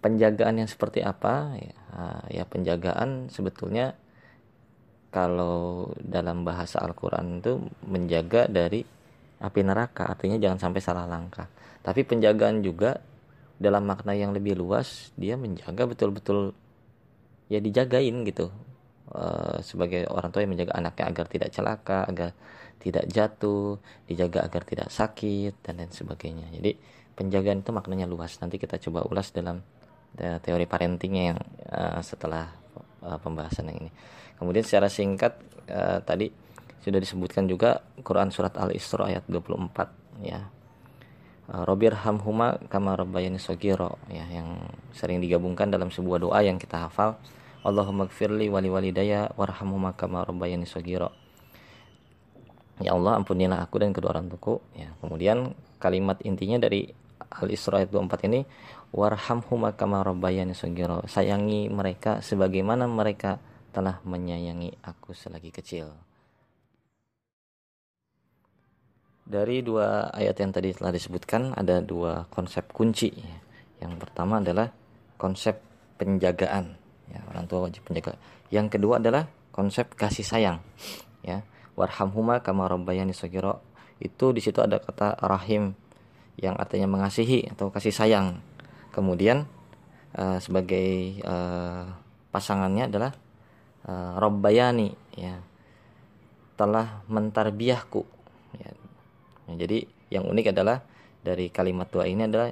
[0.00, 1.52] Penjagaan yang seperti apa?
[1.60, 1.76] Ya,
[2.32, 3.92] ya penjagaan sebetulnya
[5.12, 8.80] kalau dalam bahasa Al-Quran itu menjaga dari
[9.44, 10.08] api neraka.
[10.08, 11.44] Artinya jangan sampai salah langkah.
[11.84, 13.04] Tapi penjagaan juga
[13.60, 16.54] dalam makna yang lebih luas dia menjaga betul-betul
[17.50, 18.54] ya dijagain gitu
[19.12, 22.30] uh, sebagai orang tua yang menjaga anaknya agar tidak celaka agar
[22.78, 26.78] tidak jatuh dijaga agar tidak sakit dan lain sebagainya jadi
[27.18, 29.60] penjagaan itu maknanya luas nanti kita coba ulas dalam
[30.18, 32.50] teori parentingnya yang uh, setelah
[33.04, 33.92] uh, pembahasan yang ini.
[34.38, 35.34] Kemudian secara singkat
[36.06, 36.32] tadi
[36.80, 40.48] sudah disebutkan juga Quran surat Al-Isra ayat 24 ya.
[41.48, 42.96] Robir hamhuma kama
[43.40, 44.56] sogiro ya yang
[44.96, 47.20] sering digabungkan dalam sebuah doa yang kita hafal.
[47.66, 51.10] Allahumma gfirli wali walidaya warhamhuma kama rabbayani sogiro.
[52.78, 54.94] Ya Allah ampunilah aku dan kedua orang tuaku ya.
[55.02, 56.86] Kemudian kalimat intinya dari
[57.28, 58.46] Al-Isra ayat 24 ini
[58.94, 60.54] warhamhuma kama rabbayani.
[61.10, 63.42] Sayangi mereka sebagaimana mereka
[63.74, 65.90] telah menyayangi aku selagi kecil.
[69.28, 73.12] Dari dua ayat yang tadi telah disebutkan ada dua konsep kunci.
[73.76, 74.72] Yang pertama adalah
[75.20, 75.60] konsep
[76.00, 76.87] penjagaan.
[77.08, 78.16] Ya, orang tua wajib penjaga.
[78.52, 80.58] Yang kedua adalah konsep kasih sayang.
[81.24, 81.44] Ya,
[81.74, 83.60] warhamhuma kama rabbayani saghira.
[83.98, 85.74] Itu di situ ada kata rahim
[86.38, 88.38] yang artinya mengasihi atau kasih sayang.
[88.94, 89.48] Kemudian
[90.14, 91.90] uh, sebagai uh,
[92.30, 93.12] pasangannya adalah
[93.88, 95.42] uh, rabbayani ya
[96.58, 98.18] telah mentarbiahku
[98.56, 98.72] Ya,
[99.60, 100.80] jadi yang unik adalah
[101.20, 102.48] dari kalimat doa ini adalah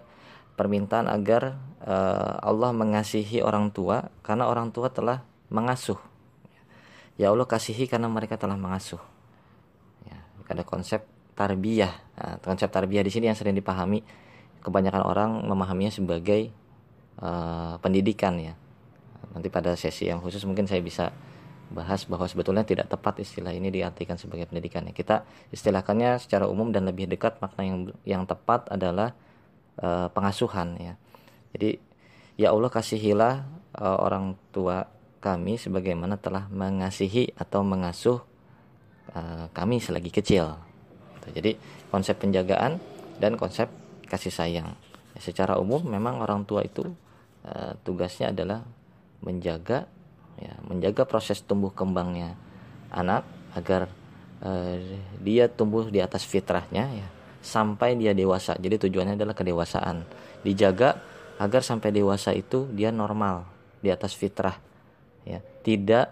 [0.56, 6.00] permintaan agar uh, Allah mengasihi orang tua karena orang tua telah mengasuh.
[7.16, 9.00] Ya Allah kasihi karena mereka telah mengasuh.
[10.04, 11.04] Ya, ada konsep
[11.36, 11.92] tarbiyah.
[12.16, 14.04] Nah, konsep tarbiyah di sini yang sering dipahami
[14.60, 16.52] kebanyakan orang memahaminya sebagai
[17.20, 18.52] uh, pendidikan ya.
[19.32, 21.12] Nanti pada sesi yang khusus mungkin saya bisa
[21.66, 24.86] bahas bahwa sebetulnya tidak tepat istilah ini diartikan sebagai pendidikan.
[24.92, 29.12] Kita istilahkannya secara umum dan lebih dekat makna yang yang tepat adalah
[29.80, 30.94] uh, pengasuhan ya.
[31.56, 31.80] Jadi
[32.36, 33.34] ya Allah kasihilah
[33.76, 34.88] uh, orang tua
[35.20, 38.20] kami sebagaimana telah mengasihi atau mengasuh
[39.16, 40.54] uh, kami selagi kecil.
[41.18, 41.28] Gitu.
[41.40, 41.50] Jadi
[41.90, 42.78] konsep penjagaan
[43.18, 43.66] dan konsep
[44.06, 44.76] kasih sayang.
[45.16, 46.86] Ya, secara umum memang orang tua itu
[47.48, 48.62] uh, tugasnya adalah
[49.24, 49.88] menjaga
[50.36, 52.36] ya menjaga proses tumbuh kembangnya
[52.92, 53.24] anak
[53.56, 53.88] agar
[54.44, 54.76] uh,
[55.24, 57.08] dia tumbuh di atas fitrahnya ya
[57.46, 58.58] sampai dia dewasa.
[58.58, 60.02] Jadi tujuannya adalah kedewasaan.
[60.42, 60.98] Dijaga
[61.38, 63.46] agar sampai dewasa itu dia normal
[63.78, 64.58] di atas fitrah
[65.22, 65.38] ya.
[65.38, 66.06] Tidak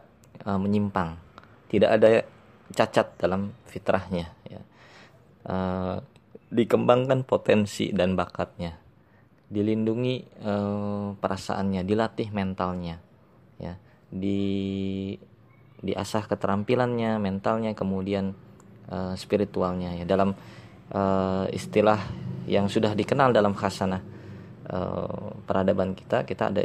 [0.47, 1.19] uh, menyimpang.
[1.67, 2.23] Tidak ada
[2.71, 4.61] cacat dalam fitrahnya ya.
[5.45, 5.99] Uh,
[6.55, 8.79] dikembangkan potensi dan bakatnya.
[9.51, 13.03] Dilindungi uh, perasaannya dilatih mentalnya
[13.59, 13.75] ya.
[14.15, 14.39] Di
[15.85, 18.33] diasah keterampilannya, mentalnya, kemudian
[18.89, 20.09] uh, spiritualnya ya.
[20.09, 20.33] Dalam
[20.93, 22.01] uh, istilah
[22.45, 24.03] yang sudah dikenal dalam khasanah
[24.69, 26.63] uh, peradaban kita, kita ada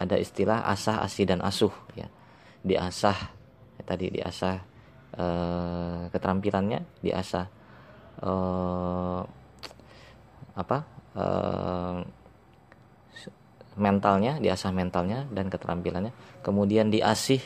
[0.00, 2.06] ada istilah asah, asih dan asuh ya.
[2.60, 3.18] Diasah
[3.80, 4.56] ya, tadi diasah
[5.16, 7.46] uh, keterampilannya, diasah
[8.22, 9.22] uh,
[10.54, 10.78] apa?
[11.10, 12.00] Uh,
[13.80, 16.12] mentalnya, diasah mentalnya dan keterampilannya.
[16.44, 17.40] Kemudian diasih.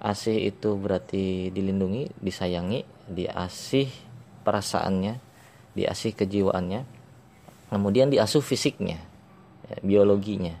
[0.00, 4.09] Asih itu berarti dilindungi, disayangi, diasih
[4.42, 5.18] perasaannya,
[5.76, 6.82] diasih kejiwaannya.
[7.70, 8.98] Kemudian diasuh fisiknya,
[9.70, 10.58] ya, biologinya.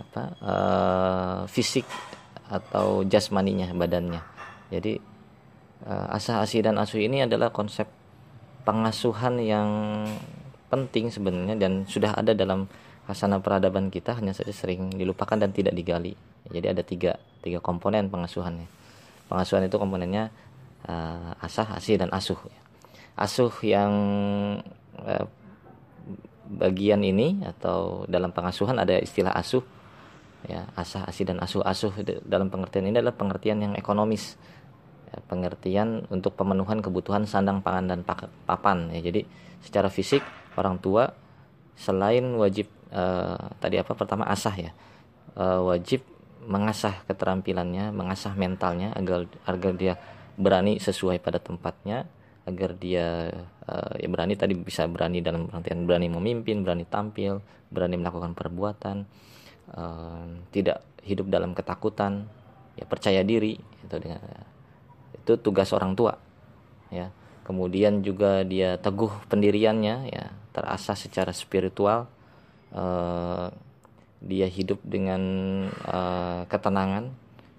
[0.00, 0.22] Apa?
[0.40, 1.84] Uh, fisik
[2.48, 4.24] atau jasmaninya, badannya.
[4.72, 4.98] Jadi
[5.84, 7.86] uh, asah asih dan asuh ini adalah konsep
[8.64, 9.70] pengasuhan yang
[10.70, 12.70] penting sebenarnya dan sudah ada dalam
[13.10, 16.14] khasana peradaban kita hanya saja sering dilupakan dan tidak digali.
[16.46, 18.70] Jadi ada tiga, tiga komponen pengasuhannya.
[19.26, 20.30] Pengasuhan itu komponennya
[20.86, 22.38] uh, asah, asih, dan asuh.
[23.20, 23.92] Asuh yang
[25.04, 25.26] uh,
[26.50, 29.62] bagian ini atau dalam pengasuhan ada istilah asuh
[30.48, 31.60] ya asah asih dan asuh.
[31.60, 31.92] Asuh
[32.24, 34.40] dalam pengertian ini adalah pengertian yang ekonomis
[35.12, 38.00] ya, pengertian untuk pemenuhan kebutuhan sandang pangan dan
[38.48, 39.04] papan ya.
[39.04, 39.28] Jadi
[39.60, 40.24] secara fisik
[40.56, 41.12] orang tua
[41.76, 44.72] selain wajib uh, tadi apa pertama asah ya
[45.36, 46.04] uh, wajib
[46.44, 49.94] mengasah keterampilannya mengasah mentalnya agar agar dia
[50.40, 52.08] berani sesuai pada tempatnya
[52.48, 53.28] agar dia
[53.68, 59.04] uh, ya berani tadi bisa berani dalam pengertian berani memimpin berani tampil berani melakukan perbuatan
[59.76, 62.26] uh, tidak hidup dalam ketakutan
[62.76, 64.24] ya percaya diri itu dengan
[65.16, 66.16] itu tugas orang tua
[66.90, 67.12] ya.
[67.44, 72.06] Kemudian juga dia teguh pendiriannya ya terasah secara spiritual
[72.70, 73.50] uh,
[74.20, 75.22] dia hidup dengan
[75.88, 77.10] uh, ketenangan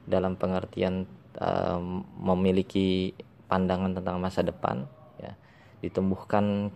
[0.08, 1.10] dalam pengertian
[1.42, 1.82] uh,
[2.22, 3.12] memiliki
[3.52, 4.88] pandangan tentang masa depan
[5.20, 5.36] ya.
[5.84, 6.72] Ditumbuhkan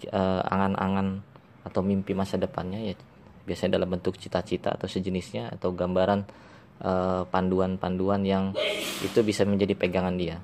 [0.51, 2.93] angan-angan uh, atau mimpi masa depannya ya
[3.47, 6.27] biasanya dalam bentuk cita-cita atau sejenisnya atau gambaran
[7.31, 8.45] panduan-panduan uh, yang
[8.99, 10.43] itu bisa menjadi pegangan dia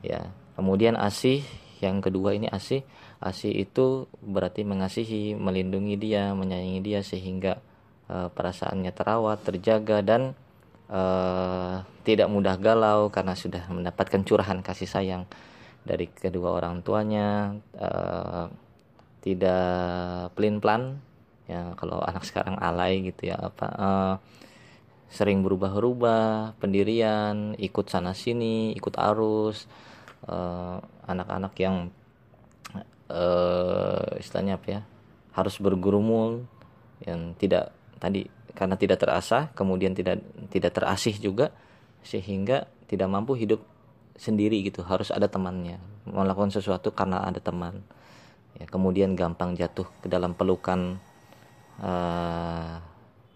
[0.00, 0.32] ya.
[0.56, 1.44] Kemudian asih
[1.84, 2.80] yang kedua ini asih.
[3.16, 7.60] Asih itu berarti mengasihi, melindungi dia, menyayangi dia sehingga
[8.08, 10.32] uh, perasaannya terawat, terjaga dan
[12.06, 15.26] tidak mudah galau karena sudah mendapatkan curahan kasih sayang
[15.86, 18.50] dari kedua orang tuanya, uh,
[19.22, 20.98] tidak pelin-pelan.
[21.46, 24.14] Ya kalau anak sekarang alay gitu ya apa uh,
[25.06, 29.70] sering berubah-ubah pendirian ikut sana sini ikut arus.
[31.06, 31.76] Anak-anak uh, yang
[33.10, 34.80] uh, istilahnya apa ya
[35.36, 36.48] harus bergurumul
[37.04, 37.70] yang tidak
[38.00, 38.26] tadi
[38.56, 41.52] karena tidak terasah kemudian tidak tidak terasih juga
[42.00, 43.60] sehingga tidak mampu hidup
[44.16, 45.80] sendiri gitu harus ada temannya.
[46.08, 47.84] Melakukan sesuatu karena ada teman.
[48.56, 50.96] Ya kemudian gampang jatuh ke dalam pelukan
[51.80, 52.80] uh,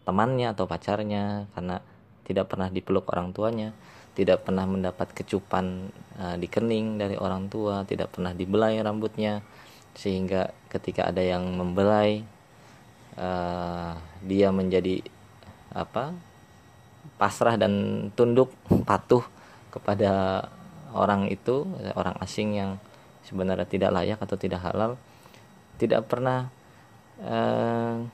[0.08, 1.84] temannya atau pacarnya karena
[2.24, 3.76] tidak pernah dipeluk orang tuanya
[4.14, 9.40] tidak pernah mendapat kecupan uh, di kening dari orang tua tidak pernah dibelai rambutnya
[9.94, 12.22] sehingga ketika ada yang membelai
[13.18, 15.02] uh, dia menjadi
[15.70, 16.14] apa
[17.16, 18.50] pasrah dan tunduk
[18.88, 19.22] patuh
[19.70, 20.44] kepada
[20.94, 22.70] orang itu orang asing yang
[23.26, 24.96] sebenarnya tidak layak atau tidak halal
[25.80, 26.52] tidak pernah
[27.24, 28.04] uh,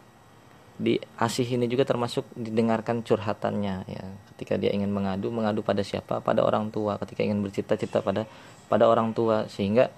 [0.77, 4.05] di asih ini juga termasuk didengarkan curhatannya ya.
[4.33, 6.21] Ketika dia ingin mengadu mengadu pada siapa?
[6.21, 7.01] Pada orang tua.
[7.01, 8.29] Ketika ingin bercita-cita pada
[8.69, 9.49] pada orang tua.
[9.49, 9.89] Sehingga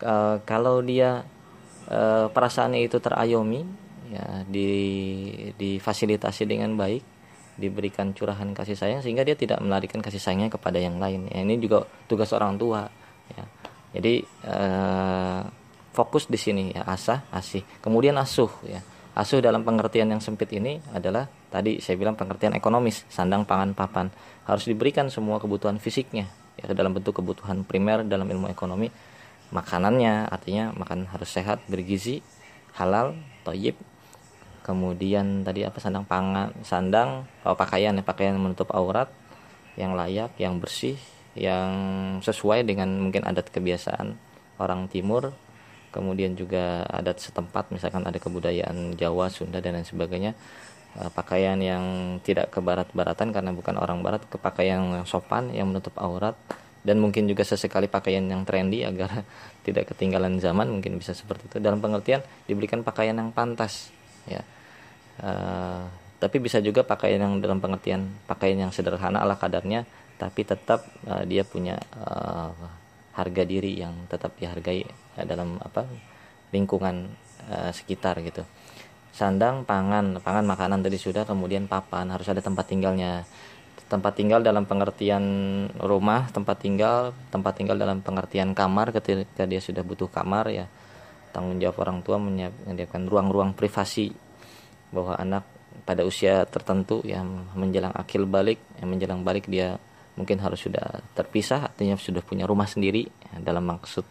[0.00, 1.28] uh, kalau dia
[1.92, 3.60] uh, perasaannya itu terayomi
[4.06, 4.70] ya di
[5.58, 7.02] difasilitasi dengan baik
[7.56, 11.28] diberikan curahan kasih sayang sehingga dia tidak melarikan kasih sayangnya kepada yang lain.
[11.32, 12.88] Ya, ini juga tugas orang tua
[13.32, 13.44] ya.
[13.96, 15.40] Jadi uh,
[15.96, 17.64] fokus di sini ya asah asih.
[17.80, 18.84] Kemudian asuh ya.
[19.16, 24.12] Asuh dalam pengertian yang sempit ini adalah tadi saya bilang pengertian ekonomis sandang pangan papan.
[24.44, 26.28] Harus diberikan semua kebutuhan fisiknya
[26.60, 28.92] ya dalam bentuk kebutuhan primer dalam ilmu ekonomi.
[29.48, 32.20] Makanannya artinya makan harus sehat bergizi
[32.76, 33.80] halal toyib
[34.66, 39.06] kemudian tadi apa sandang pangan sandang oh, pakaian ya pakaian menutup aurat
[39.78, 40.98] yang layak yang bersih
[41.36, 41.70] yang
[42.24, 44.16] sesuai dengan mungkin adat kebiasaan
[44.58, 45.36] orang timur.
[45.92, 50.32] Kemudian juga adat setempat misalkan ada kebudayaan Jawa Sunda dan lain sebagainya.
[50.96, 55.68] Eh, pakaian yang tidak ke barat-baratan karena bukan orang barat ke pakaian yang sopan yang
[55.68, 56.36] menutup aurat
[56.84, 59.24] dan mungkin juga sesekali pakaian yang trendy agar
[59.68, 61.56] tidak ketinggalan zaman mungkin bisa seperti itu.
[61.60, 63.92] Dalam pengertian diberikan pakaian yang pantas
[64.24, 64.40] ya
[65.22, 65.84] uh,
[66.16, 69.84] tapi bisa juga pakaian yang dalam pengertian pakaian yang sederhana ala kadarnya
[70.16, 72.52] tapi tetap uh, dia punya uh,
[73.16, 74.84] harga diri yang tetap dihargai
[75.20, 75.84] uh, dalam apa
[76.52, 77.12] lingkungan
[77.52, 78.44] uh, sekitar gitu.
[79.12, 83.24] Sandang pangan pangan makanan tadi sudah kemudian papan harus ada tempat tinggalnya.
[83.86, 85.22] Tempat tinggal dalam pengertian
[85.78, 90.66] rumah tempat tinggal tempat tinggal dalam pengertian kamar ketika dia sudah butuh kamar ya
[91.30, 94.10] tanggung jawab orang tua menyiapkan ruang-ruang privasi
[94.96, 95.44] bahwa anak
[95.84, 99.76] pada usia tertentu yang menjelang akil balik yang menjelang balik dia
[100.16, 103.04] mungkin harus sudah terpisah artinya sudah punya rumah sendiri.
[103.36, 104.04] Dalam maksud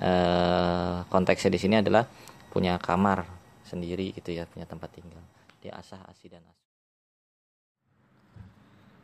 [0.00, 2.08] eh, konteksnya di sini adalah
[2.48, 3.28] punya kamar
[3.68, 5.20] sendiri gitu ya punya tempat tinggal.
[5.60, 6.66] Dia asah asih dan asih.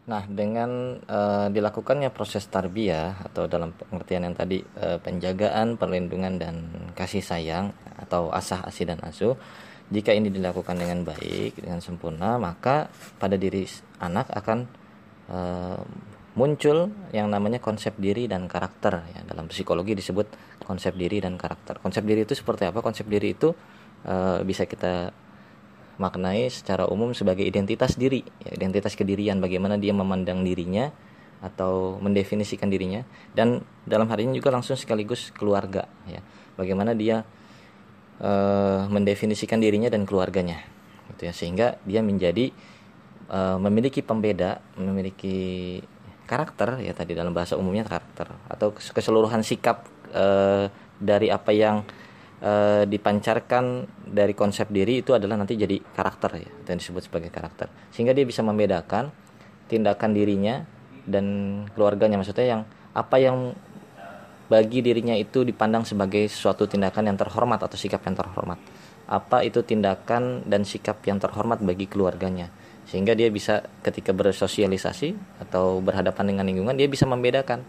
[0.02, 6.54] Nah, dengan uh, dilakukannya proses tarbiyah atau dalam pengertian yang tadi uh, penjagaan, perlindungan dan
[6.98, 7.70] kasih sayang
[8.02, 9.38] atau asah asih dan asuh
[9.93, 12.88] jika ini dilakukan dengan baik, dengan sempurna, maka
[13.20, 13.68] pada diri
[14.01, 14.59] anak akan
[15.28, 15.38] e,
[16.32, 19.05] muncul yang namanya konsep diri dan karakter.
[19.12, 20.32] Ya, dalam psikologi disebut
[20.64, 21.76] konsep diri dan karakter.
[21.84, 22.80] Konsep diri itu seperti apa?
[22.80, 23.53] Konsep diri itu
[24.09, 25.12] e, bisa kita
[26.01, 29.45] maknai secara umum sebagai identitas diri, ya, identitas kedirian.
[29.45, 30.88] Bagaimana dia memandang dirinya
[31.45, 33.05] atau mendefinisikan dirinya.
[33.36, 35.84] Dan dalam hari ini juga langsung sekaligus keluarga.
[36.09, 36.24] Ya,
[36.57, 37.28] bagaimana dia
[38.20, 40.60] uh, mendefinisikan dirinya dan keluarganya
[41.14, 41.32] gitu ya.
[41.32, 42.52] Sehingga dia menjadi
[43.32, 45.80] uh, memiliki pembeda memiliki
[46.26, 49.84] karakter ya tadi dalam bahasa umumnya karakter atau keseluruhan sikap
[50.16, 51.84] uh, dari apa yang
[52.42, 57.68] uh, dipancarkan dari konsep diri itu adalah nanti jadi karakter ya yang disebut sebagai karakter.
[57.94, 59.12] Sehingga dia bisa membedakan
[59.70, 60.64] tindakan dirinya
[61.08, 61.26] dan
[61.74, 62.20] keluarganya.
[62.20, 63.56] Maksudnya yang apa yang
[64.53, 68.61] bagi dirinya itu dipandang sebagai suatu tindakan yang terhormat atau sikap yang terhormat.
[69.09, 72.53] Apa itu tindakan dan sikap yang terhormat bagi keluarganya.
[72.84, 75.16] Sehingga dia bisa ketika bersosialisasi
[75.48, 77.64] atau berhadapan dengan lingkungan dia bisa membedakan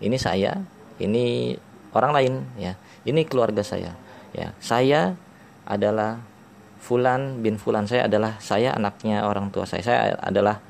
[0.00, 0.56] ini saya,
[0.96, 1.52] ini
[1.92, 2.80] orang lain ya.
[3.04, 3.92] Ini keluarga saya.
[4.32, 5.12] Ya, saya
[5.68, 6.24] adalah
[6.80, 7.84] fulan bin fulan.
[7.84, 9.84] Saya adalah saya anaknya orang tua saya.
[9.84, 10.64] Saya adalah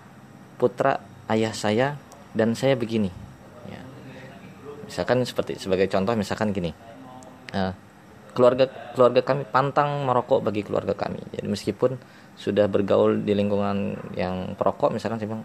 [0.59, 0.99] putra
[1.31, 1.95] ayah saya
[2.35, 3.22] dan saya begini
[4.93, 6.69] misalkan seperti sebagai contoh misalkan gini.
[7.57, 7.73] Uh,
[8.37, 11.25] keluarga keluarga kami pantang merokok bagi keluarga kami.
[11.33, 11.97] Jadi meskipun
[12.37, 15.45] sudah bergaul di lingkungan yang perokok misalkan saya bilang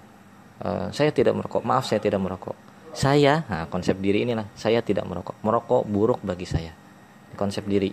[0.68, 1.64] uh, saya tidak merokok.
[1.64, 2.56] Maaf saya tidak merokok.
[2.92, 4.52] Saya nah konsep diri inilah.
[4.52, 5.40] Saya tidak merokok.
[5.40, 6.76] Merokok buruk bagi saya.
[7.40, 7.92] Konsep diri.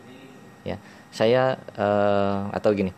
[0.66, 0.74] Ya.
[1.14, 2.90] Saya uh, atau gini.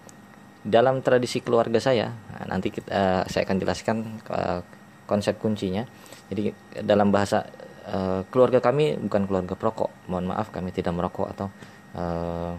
[0.67, 3.97] Dalam tradisi keluarga saya nah, nanti kita, uh, saya akan jelaskan
[4.33, 4.61] uh,
[5.05, 5.85] konsep kuncinya.
[6.27, 6.51] Jadi
[6.83, 7.47] dalam bahasa
[7.87, 11.47] uh, keluarga kami bukan keluarga perokok mohon maaf kami tidak merokok atau
[11.95, 12.55] uh,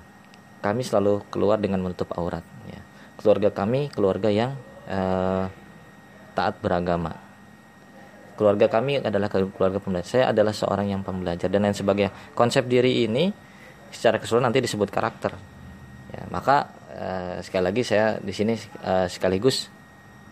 [0.64, 2.82] kami selalu keluar dengan menutup aurat ya.
[3.20, 4.58] keluarga kami keluarga yang
[4.88, 5.46] uh,
[6.38, 7.18] taat beragama.
[8.38, 10.06] Keluarga kami adalah keluarga pembelajar.
[10.14, 12.14] Saya adalah seorang yang pembelajar dan lain sebagainya.
[12.38, 13.34] Konsep diri ini
[13.90, 15.34] secara keseluruhan nanti disebut karakter
[16.14, 18.54] ya, maka uh, sekali lagi saya di sini
[18.84, 19.72] uh, sekaligus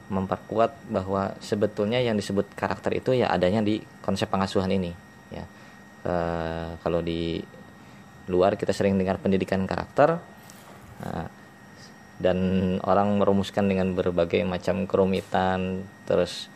[0.06, 4.94] memperkuat bahwa sebetulnya yang disebut karakter itu ya adanya di konsep pengasuhan ini
[5.34, 5.46] ya.
[6.06, 7.42] Uh, kalau di
[8.30, 10.22] luar kita sering dengar pendidikan karakter
[11.02, 11.28] uh,
[12.22, 12.38] dan
[12.86, 16.48] orang merumuskan dengan berbagai macam kerumitan terus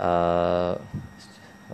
[0.00, 0.74] uh,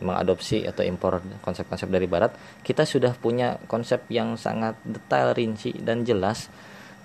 [0.03, 2.33] mengadopsi atau impor konsep-konsep dari barat
[2.65, 6.49] kita sudah punya konsep yang sangat detail rinci dan jelas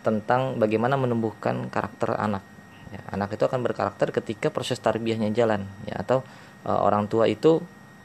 [0.01, 2.56] tentang bagaimana menumbuhkan karakter anak
[2.93, 6.23] ya, anak itu akan berkarakter ketika proses tarbiyahnya jalan ya atau
[6.67, 7.59] uh, orang tua itu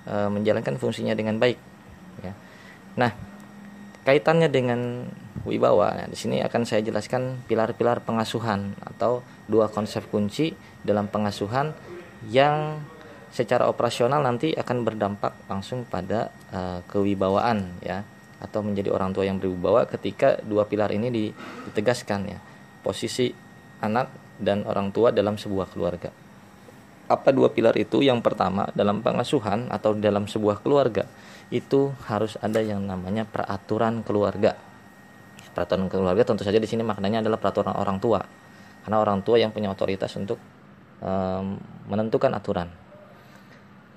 [0.07, 1.59] uh, menjalankan fungsinya dengan baik
[2.23, 2.33] ya.
[2.99, 3.13] Nah
[4.03, 5.07] kaitannya dengan
[5.47, 11.75] wibawa nah, di sini akan saya jelaskan pilar-pilar pengasuhan atau dua konsep kunci dalam pengasuhan
[12.31, 12.83] yang
[13.33, 18.05] secara operasional nanti akan berdampak langsung pada uh, kewibawaan ya
[18.43, 22.39] atau menjadi orang tua yang berwibawa ketika dua pilar ini ditegaskan ya.
[22.83, 23.31] Posisi
[23.79, 24.11] anak
[24.43, 26.11] dan orang tua dalam sebuah keluarga.
[27.07, 28.03] Apa dua pilar itu?
[28.03, 31.07] Yang pertama dalam pengasuhan atau dalam sebuah keluarga
[31.55, 34.59] itu harus ada yang namanya peraturan keluarga.
[35.53, 38.19] Peraturan keluarga tentu saja di sini maknanya adalah peraturan orang tua.
[38.83, 40.41] Karena orang tua yang punya otoritas untuk
[40.99, 42.73] um, menentukan aturan.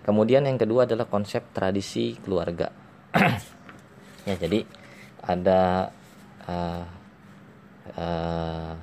[0.06, 2.70] Kemudian yang kedua adalah konsep tradisi keluarga.
[4.30, 4.62] ya, jadi
[5.26, 5.90] ada
[6.46, 6.84] uh,
[7.98, 8.74] uh,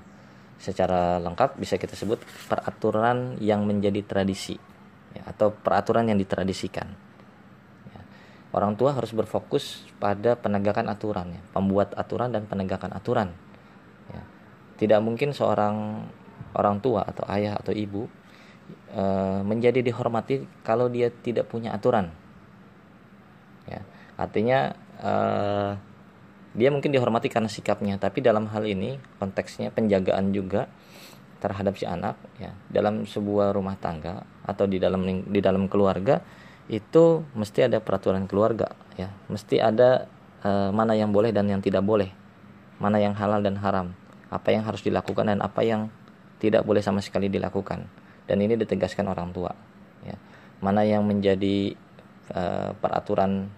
[0.63, 4.55] secara lengkap bisa kita sebut peraturan yang menjadi tradisi
[5.11, 6.87] ya, atau peraturan yang ditradisikan.
[7.91, 8.03] Ya.
[8.55, 13.35] Orang tua harus berfokus pada penegakan aturan, ya, pembuat aturan dan penegakan aturan.
[14.15, 14.23] Ya.
[14.79, 16.07] Tidak mungkin seorang
[16.55, 18.07] orang tua atau ayah atau ibu
[18.93, 22.13] Eh, menjadi dihormati kalau dia tidak punya aturan.
[23.65, 23.81] Ya,
[24.21, 25.73] artinya uh,
[26.53, 30.69] dia mungkin dihormati karena sikapnya, tapi dalam hal ini konteksnya penjagaan juga
[31.43, 36.23] terhadap si anak ya dalam sebuah rumah tangga atau di dalam di dalam keluarga
[36.71, 39.11] itu mesti ada peraturan keluarga ya.
[39.27, 40.07] Mesti ada
[40.47, 42.15] uh, mana yang boleh dan yang tidak boleh
[42.79, 43.95] mana yang halal dan haram
[44.31, 45.91] apa yang harus dilakukan dan apa yang
[46.39, 47.91] tidak boleh sama sekali dilakukan.
[48.23, 49.51] Dan ini ditegaskan orang tua
[50.07, 50.15] ya.
[50.63, 51.75] Mana yang menjadi
[52.31, 53.51] uh, peraturan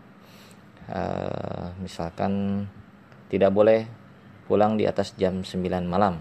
[0.89, 2.65] uh, misalkan
[3.29, 3.89] tidak boleh
[4.45, 5.59] pulang di atas jam 9
[5.89, 6.21] malam.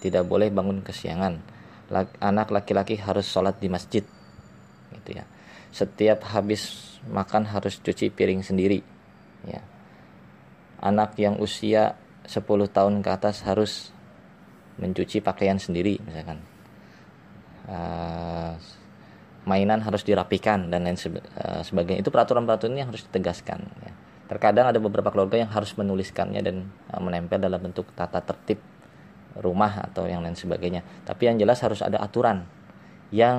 [0.00, 1.38] Tidak boleh bangun kesiangan.
[2.18, 4.02] Anak laki-laki harus sholat di masjid.
[4.90, 5.24] Gitu ya.
[5.72, 8.80] Setiap habis makan harus cuci piring sendiri.
[9.46, 9.62] Ya.
[10.82, 11.94] Anak yang usia
[12.26, 13.92] 10 tahun ke atas harus
[14.80, 16.40] mencuci pakaian sendiri misalkan.
[17.62, 18.58] Uh,
[19.46, 22.02] mainan harus dirapikan dan lain uh, sebagainya.
[22.02, 23.92] Itu peraturan-peraturan yang harus ditegaskan ya.
[24.32, 26.56] Terkadang ada beberapa keluarga yang harus menuliskannya dan
[26.88, 28.64] uh, menempel dalam bentuk tata tertib
[29.36, 30.80] rumah atau yang lain sebagainya.
[31.04, 32.48] Tapi yang jelas harus ada aturan
[33.12, 33.36] yang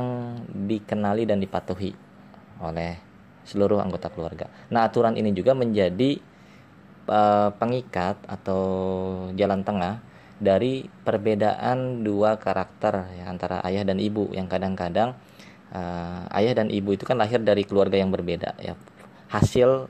[0.54, 1.98] dikenali dan dipatuhi
[2.62, 3.02] oleh
[3.42, 4.54] seluruh anggota keluarga.
[4.70, 6.22] Nah aturan ini juga menjadi
[7.10, 8.62] uh, pengikat atau
[9.34, 9.98] jalan tengah
[10.38, 14.30] dari perbedaan dua karakter ya, antara ayah dan ibu.
[14.30, 15.18] Yang kadang-kadang
[15.74, 18.78] uh, ayah dan ibu itu kan lahir dari keluarga yang berbeda ya.
[19.34, 19.90] Hasil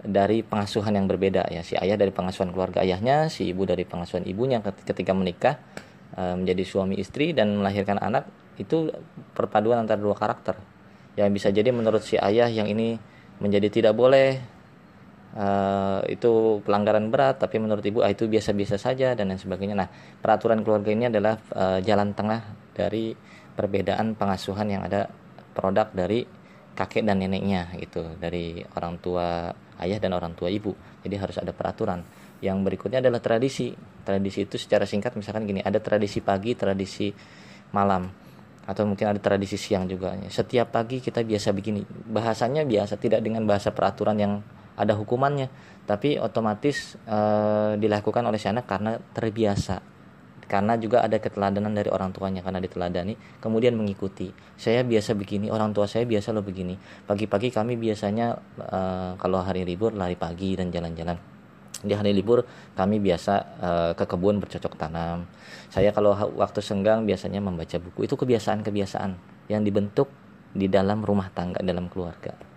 [0.00, 1.60] dari pengasuhan yang berbeda ya.
[1.60, 5.60] Si ayah dari pengasuhan keluarga ayahnya si ibu dari pengasuhan ibunya ketika menikah
[6.16, 8.92] uh, menjadi suami istri dan melahirkan anak itu
[9.36, 10.56] perpaduan antara dua karakter.
[11.16, 12.96] Yang bisa jadi menurut si ayah yang ini
[13.40, 14.40] menjadi tidak boleh
[15.36, 19.76] uh, itu pelanggaran berat tapi menurut ibu ah, itu biasa-biasa saja dan lain sebagainya.
[19.76, 19.88] Nah
[20.20, 22.40] peraturan keluarga ini adalah uh, jalan tengah
[22.72, 23.12] dari
[23.52, 25.12] perbedaan pengasuhan yang ada
[25.52, 26.39] produk dari
[26.80, 29.52] kakek dan neneknya gitu dari orang tua
[29.84, 30.72] ayah dan orang tua ibu.
[31.04, 32.00] Jadi harus ada peraturan.
[32.40, 33.76] Yang berikutnya adalah tradisi.
[34.00, 37.12] Tradisi itu secara singkat misalkan gini ada tradisi pagi tradisi
[37.76, 38.08] malam
[38.64, 40.16] atau mungkin ada tradisi siang juga.
[40.32, 44.40] Setiap pagi kita biasa begini bahasanya biasa tidak dengan bahasa peraturan yang
[44.80, 45.52] ada hukumannya
[45.84, 47.18] tapi otomatis e,
[47.76, 49.99] dilakukan oleh si anak karena terbiasa
[50.50, 54.34] karena juga ada keteladanan dari orang tuanya karena diteladani kemudian mengikuti.
[54.58, 56.74] Saya biasa begini orang tua saya biasa lo begini.
[57.06, 58.80] Pagi-pagi kami biasanya e,
[59.14, 61.14] kalau hari libur lari pagi dan jalan-jalan.
[61.80, 62.42] Di hari libur
[62.74, 65.30] kami biasa e, ke kebun bercocok tanam.
[65.70, 68.10] Saya kalau waktu senggang biasanya membaca buku.
[68.10, 70.10] Itu kebiasaan-kebiasaan yang dibentuk
[70.50, 72.49] di dalam rumah tangga dalam keluarga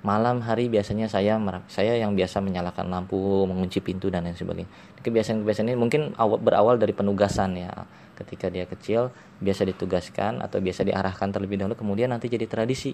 [0.00, 1.36] malam hari biasanya saya
[1.68, 4.70] saya yang biasa menyalakan lampu mengunci pintu dan lain sebagainya.
[5.00, 7.72] Kebiasaan-kebiasaan ini mungkin awal, berawal dari penugasan ya.
[8.16, 9.08] Ketika dia kecil
[9.40, 12.92] biasa ditugaskan atau biasa diarahkan terlebih dahulu kemudian nanti jadi tradisi.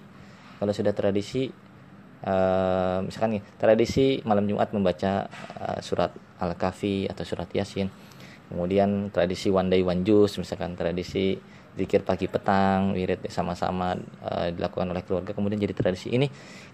[0.56, 1.50] Kalau sudah tradisi
[2.26, 5.26] uh, misalkan nih tradisi malam Jumat membaca
[5.58, 7.90] uh, surat Al-Kahfi atau surat Yasin.
[8.46, 11.34] Kemudian tradisi one day one juice misalkan tradisi
[11.76, 13.92] zikir pagi petang wirid sama-sama
[14.24, 16.08] uh, dilakukan oleh keluarga kemudian jadi tradisi.
[16.08, 16.26] Ini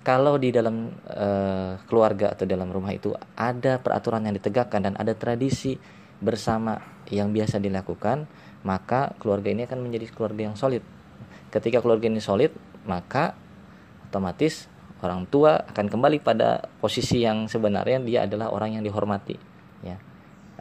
[0.07, 5.13] kalau di dalam uh, keluarga atau dalam rumah itu ada peraturan yang ditegakkan dan ada
[5.19, 5.75] tradisi
[6.23, 6.79] bersama
[7.11, 8.31] yang biasa dilakukan
[8.63, 10.87] maka keluarga ini akan menjadi keluarga yang solid.
[11.51, 12.55] Ketika keluarga ini solid
[12.87, 13.35] maka
[14.07, 14.71] otomatis
[15.03, 19.35] orang tua akan kembali pada posisi yang sebenarnya dia adalah orang yang dihormati
[19.83, 19.99] ya.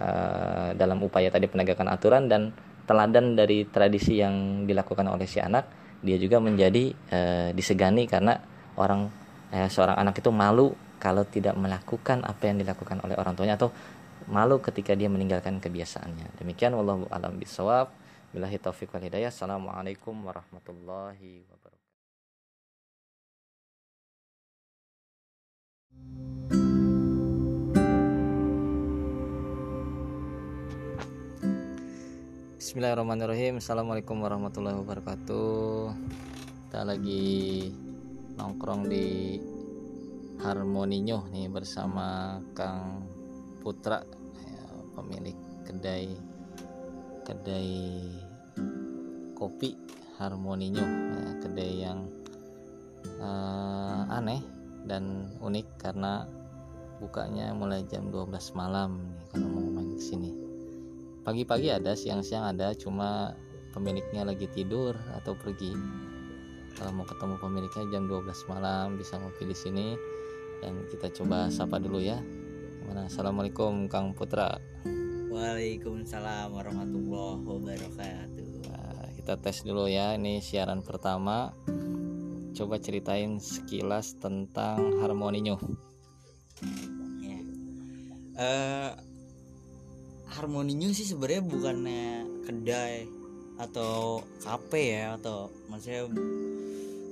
[0.02, 2.50] Uh, dalam upaya tadi penegakan aturan dan
[2.92, 7.20] teladan dari tradisi yang dilakukan oleh si anak dia juga menjadi e,
[7.56, 8.36] disegani karena
[8.76, 9.08] orang
[9.48, 13.72] e, seorang anak itu malu kalau tidak melakukan apa yang dilakukan oleh orang tuanya atau
[14.28, 16.38] malu ketika dia meninggalkan kebiasaannya.
[16.38, 17.90] Demikian wallahu alam bisawab
[18.36, 19.34] billahi taufiq wal hidayah.
[19.34, 21.80] Assalamualaikum warahmatullahi wabarakatuh
[32.62, 33.58] Bismillahirrahmanirrahim.
[33.58, 35.98] Assalamualaikum warahmatullahi wabarakatuh.
[36.70, 37.74] Kita lagi
[38.38, 39.42] nongkrong di
[40.46, 43.10] Harmoninyo nih bersama Kang
[43.66, 44.06] Putra
[44.46, 44.62] ya,
[44.94, 45.34] pemilik
[45.66, 46.14] kedai
[47.26, 47.74] kedai
[49.34, 49.74] kopi
[50.22, 50.86] Harmoninyo
[51.18, 52.06] ya, kedai yang
[53.18, 54.46] uh, aneh
[54.86, 56.30] dan unik karena
[57.02, 60.51] bukanya mulai jam 12 malam nih kalau mau main ke sini
[61.22, 63.38] pagi-pagi ada siang-siang ada cuma
[63.72, 65.74] pemiliknya lagi tidur atau pergi.
[66.76, 69.88] Kalau mau ketemu pemiliknya jam 12 malam bisa ngopi di sini.
[70.62, 72.22] Dan kita coba sapa dulu ya.
[72.82, 73.10] Gimana?
[73.10, 74.62] Assalamualaikum Kang Putra.
[75.32, 78.50] Waalaikumsalam warahmatullahi wabarakatuh.
[78.70, 80.14] Nah, kita tes dulu ya.
[80.18, 81.54] Ini siaran pertama.
[82.52, 85.58] Coba ceritain sekilas tentang harmoninyo
[87.22, 87.40] ya.
[88.38, 88.92] Uh,
[90.32, 92.06] harmoninya sih sebenarnya bukannya
[92.48, 93.08] kedai
[93.60, 96.08] atau kafe ya atau maksudnya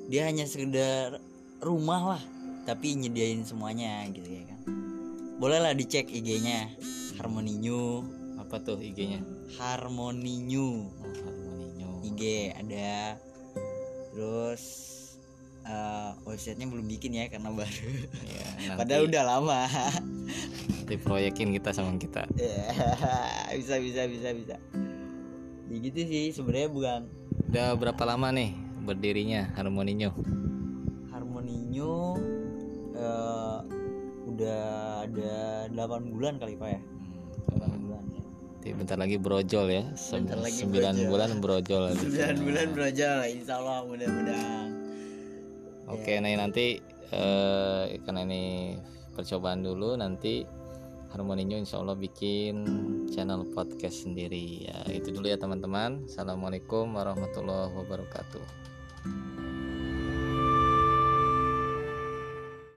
[0.10, 1.22] dia hanya sekedar
[1.62, 2.24] rumah lah
[2.64, 4.60] tapi nyediain semuanya gitu ya kan.
[5.40, 6.68] Bolehlah dicek IG-nya
[7.20, 8.04] Harmoninyu
[8.40, 9.22] apa tuh IG-nya
[9.60, 13.20] Harmoninyu oh, Harmoninyu IG ada.
[14.16, 14.64] Terus
[15.68, 17.90] uh, websitenya belum bikin ya karena baru.
[18.30, 18.80] Ya, nanti...
[18.80, 19.62] padahal udah lama
[20.90, 22.26] nanti proyekin kita sama kita.
[22.34, 22.74] Yeah,
[23.62, 24.56] bisa bisa bisa bisa.
[25.70, 27.02] Ya gitu sih sebenarnya bukan.
[27.46, 28.58] Udah berapa lama nih
[28.90, 30.10] berdirinya Harmoninyo
[31.14, 32.18] Harmoninyo
[32.98, 33.62] uh,
[34.34, 34.62] udah
[35.06, 36.82] ada 8 bulan kali pak ya?
[36.82, 38.74] Hmm, 8 bulan ya.
[38.74, 39.84] Bentar lagi brojol ya.
[39.94, 41.06] Sem bentar lagi 9 brojol.
[41.06, 41.84] bulan brojol.
[42.42, 44.70] 9 bulan brojol insya Allah mudah-mudahan.
[45.86, 46.26] Oke okay, ya.
[46.26, 46.82] nah nanti
[47.14, 48.74] uh, karena ini
[49.14, 50.58] percobaan dulu nanti
[51.10, 52.66] Harmoninyo insya Allah bikin
[53.10, 54.70] channel podcast sendiri.
[54.70, 56.06] Ya itu dulu ya teman-teman.
[56.06, 59.39] Assalamualaikum warahmatullahi wabarakatuh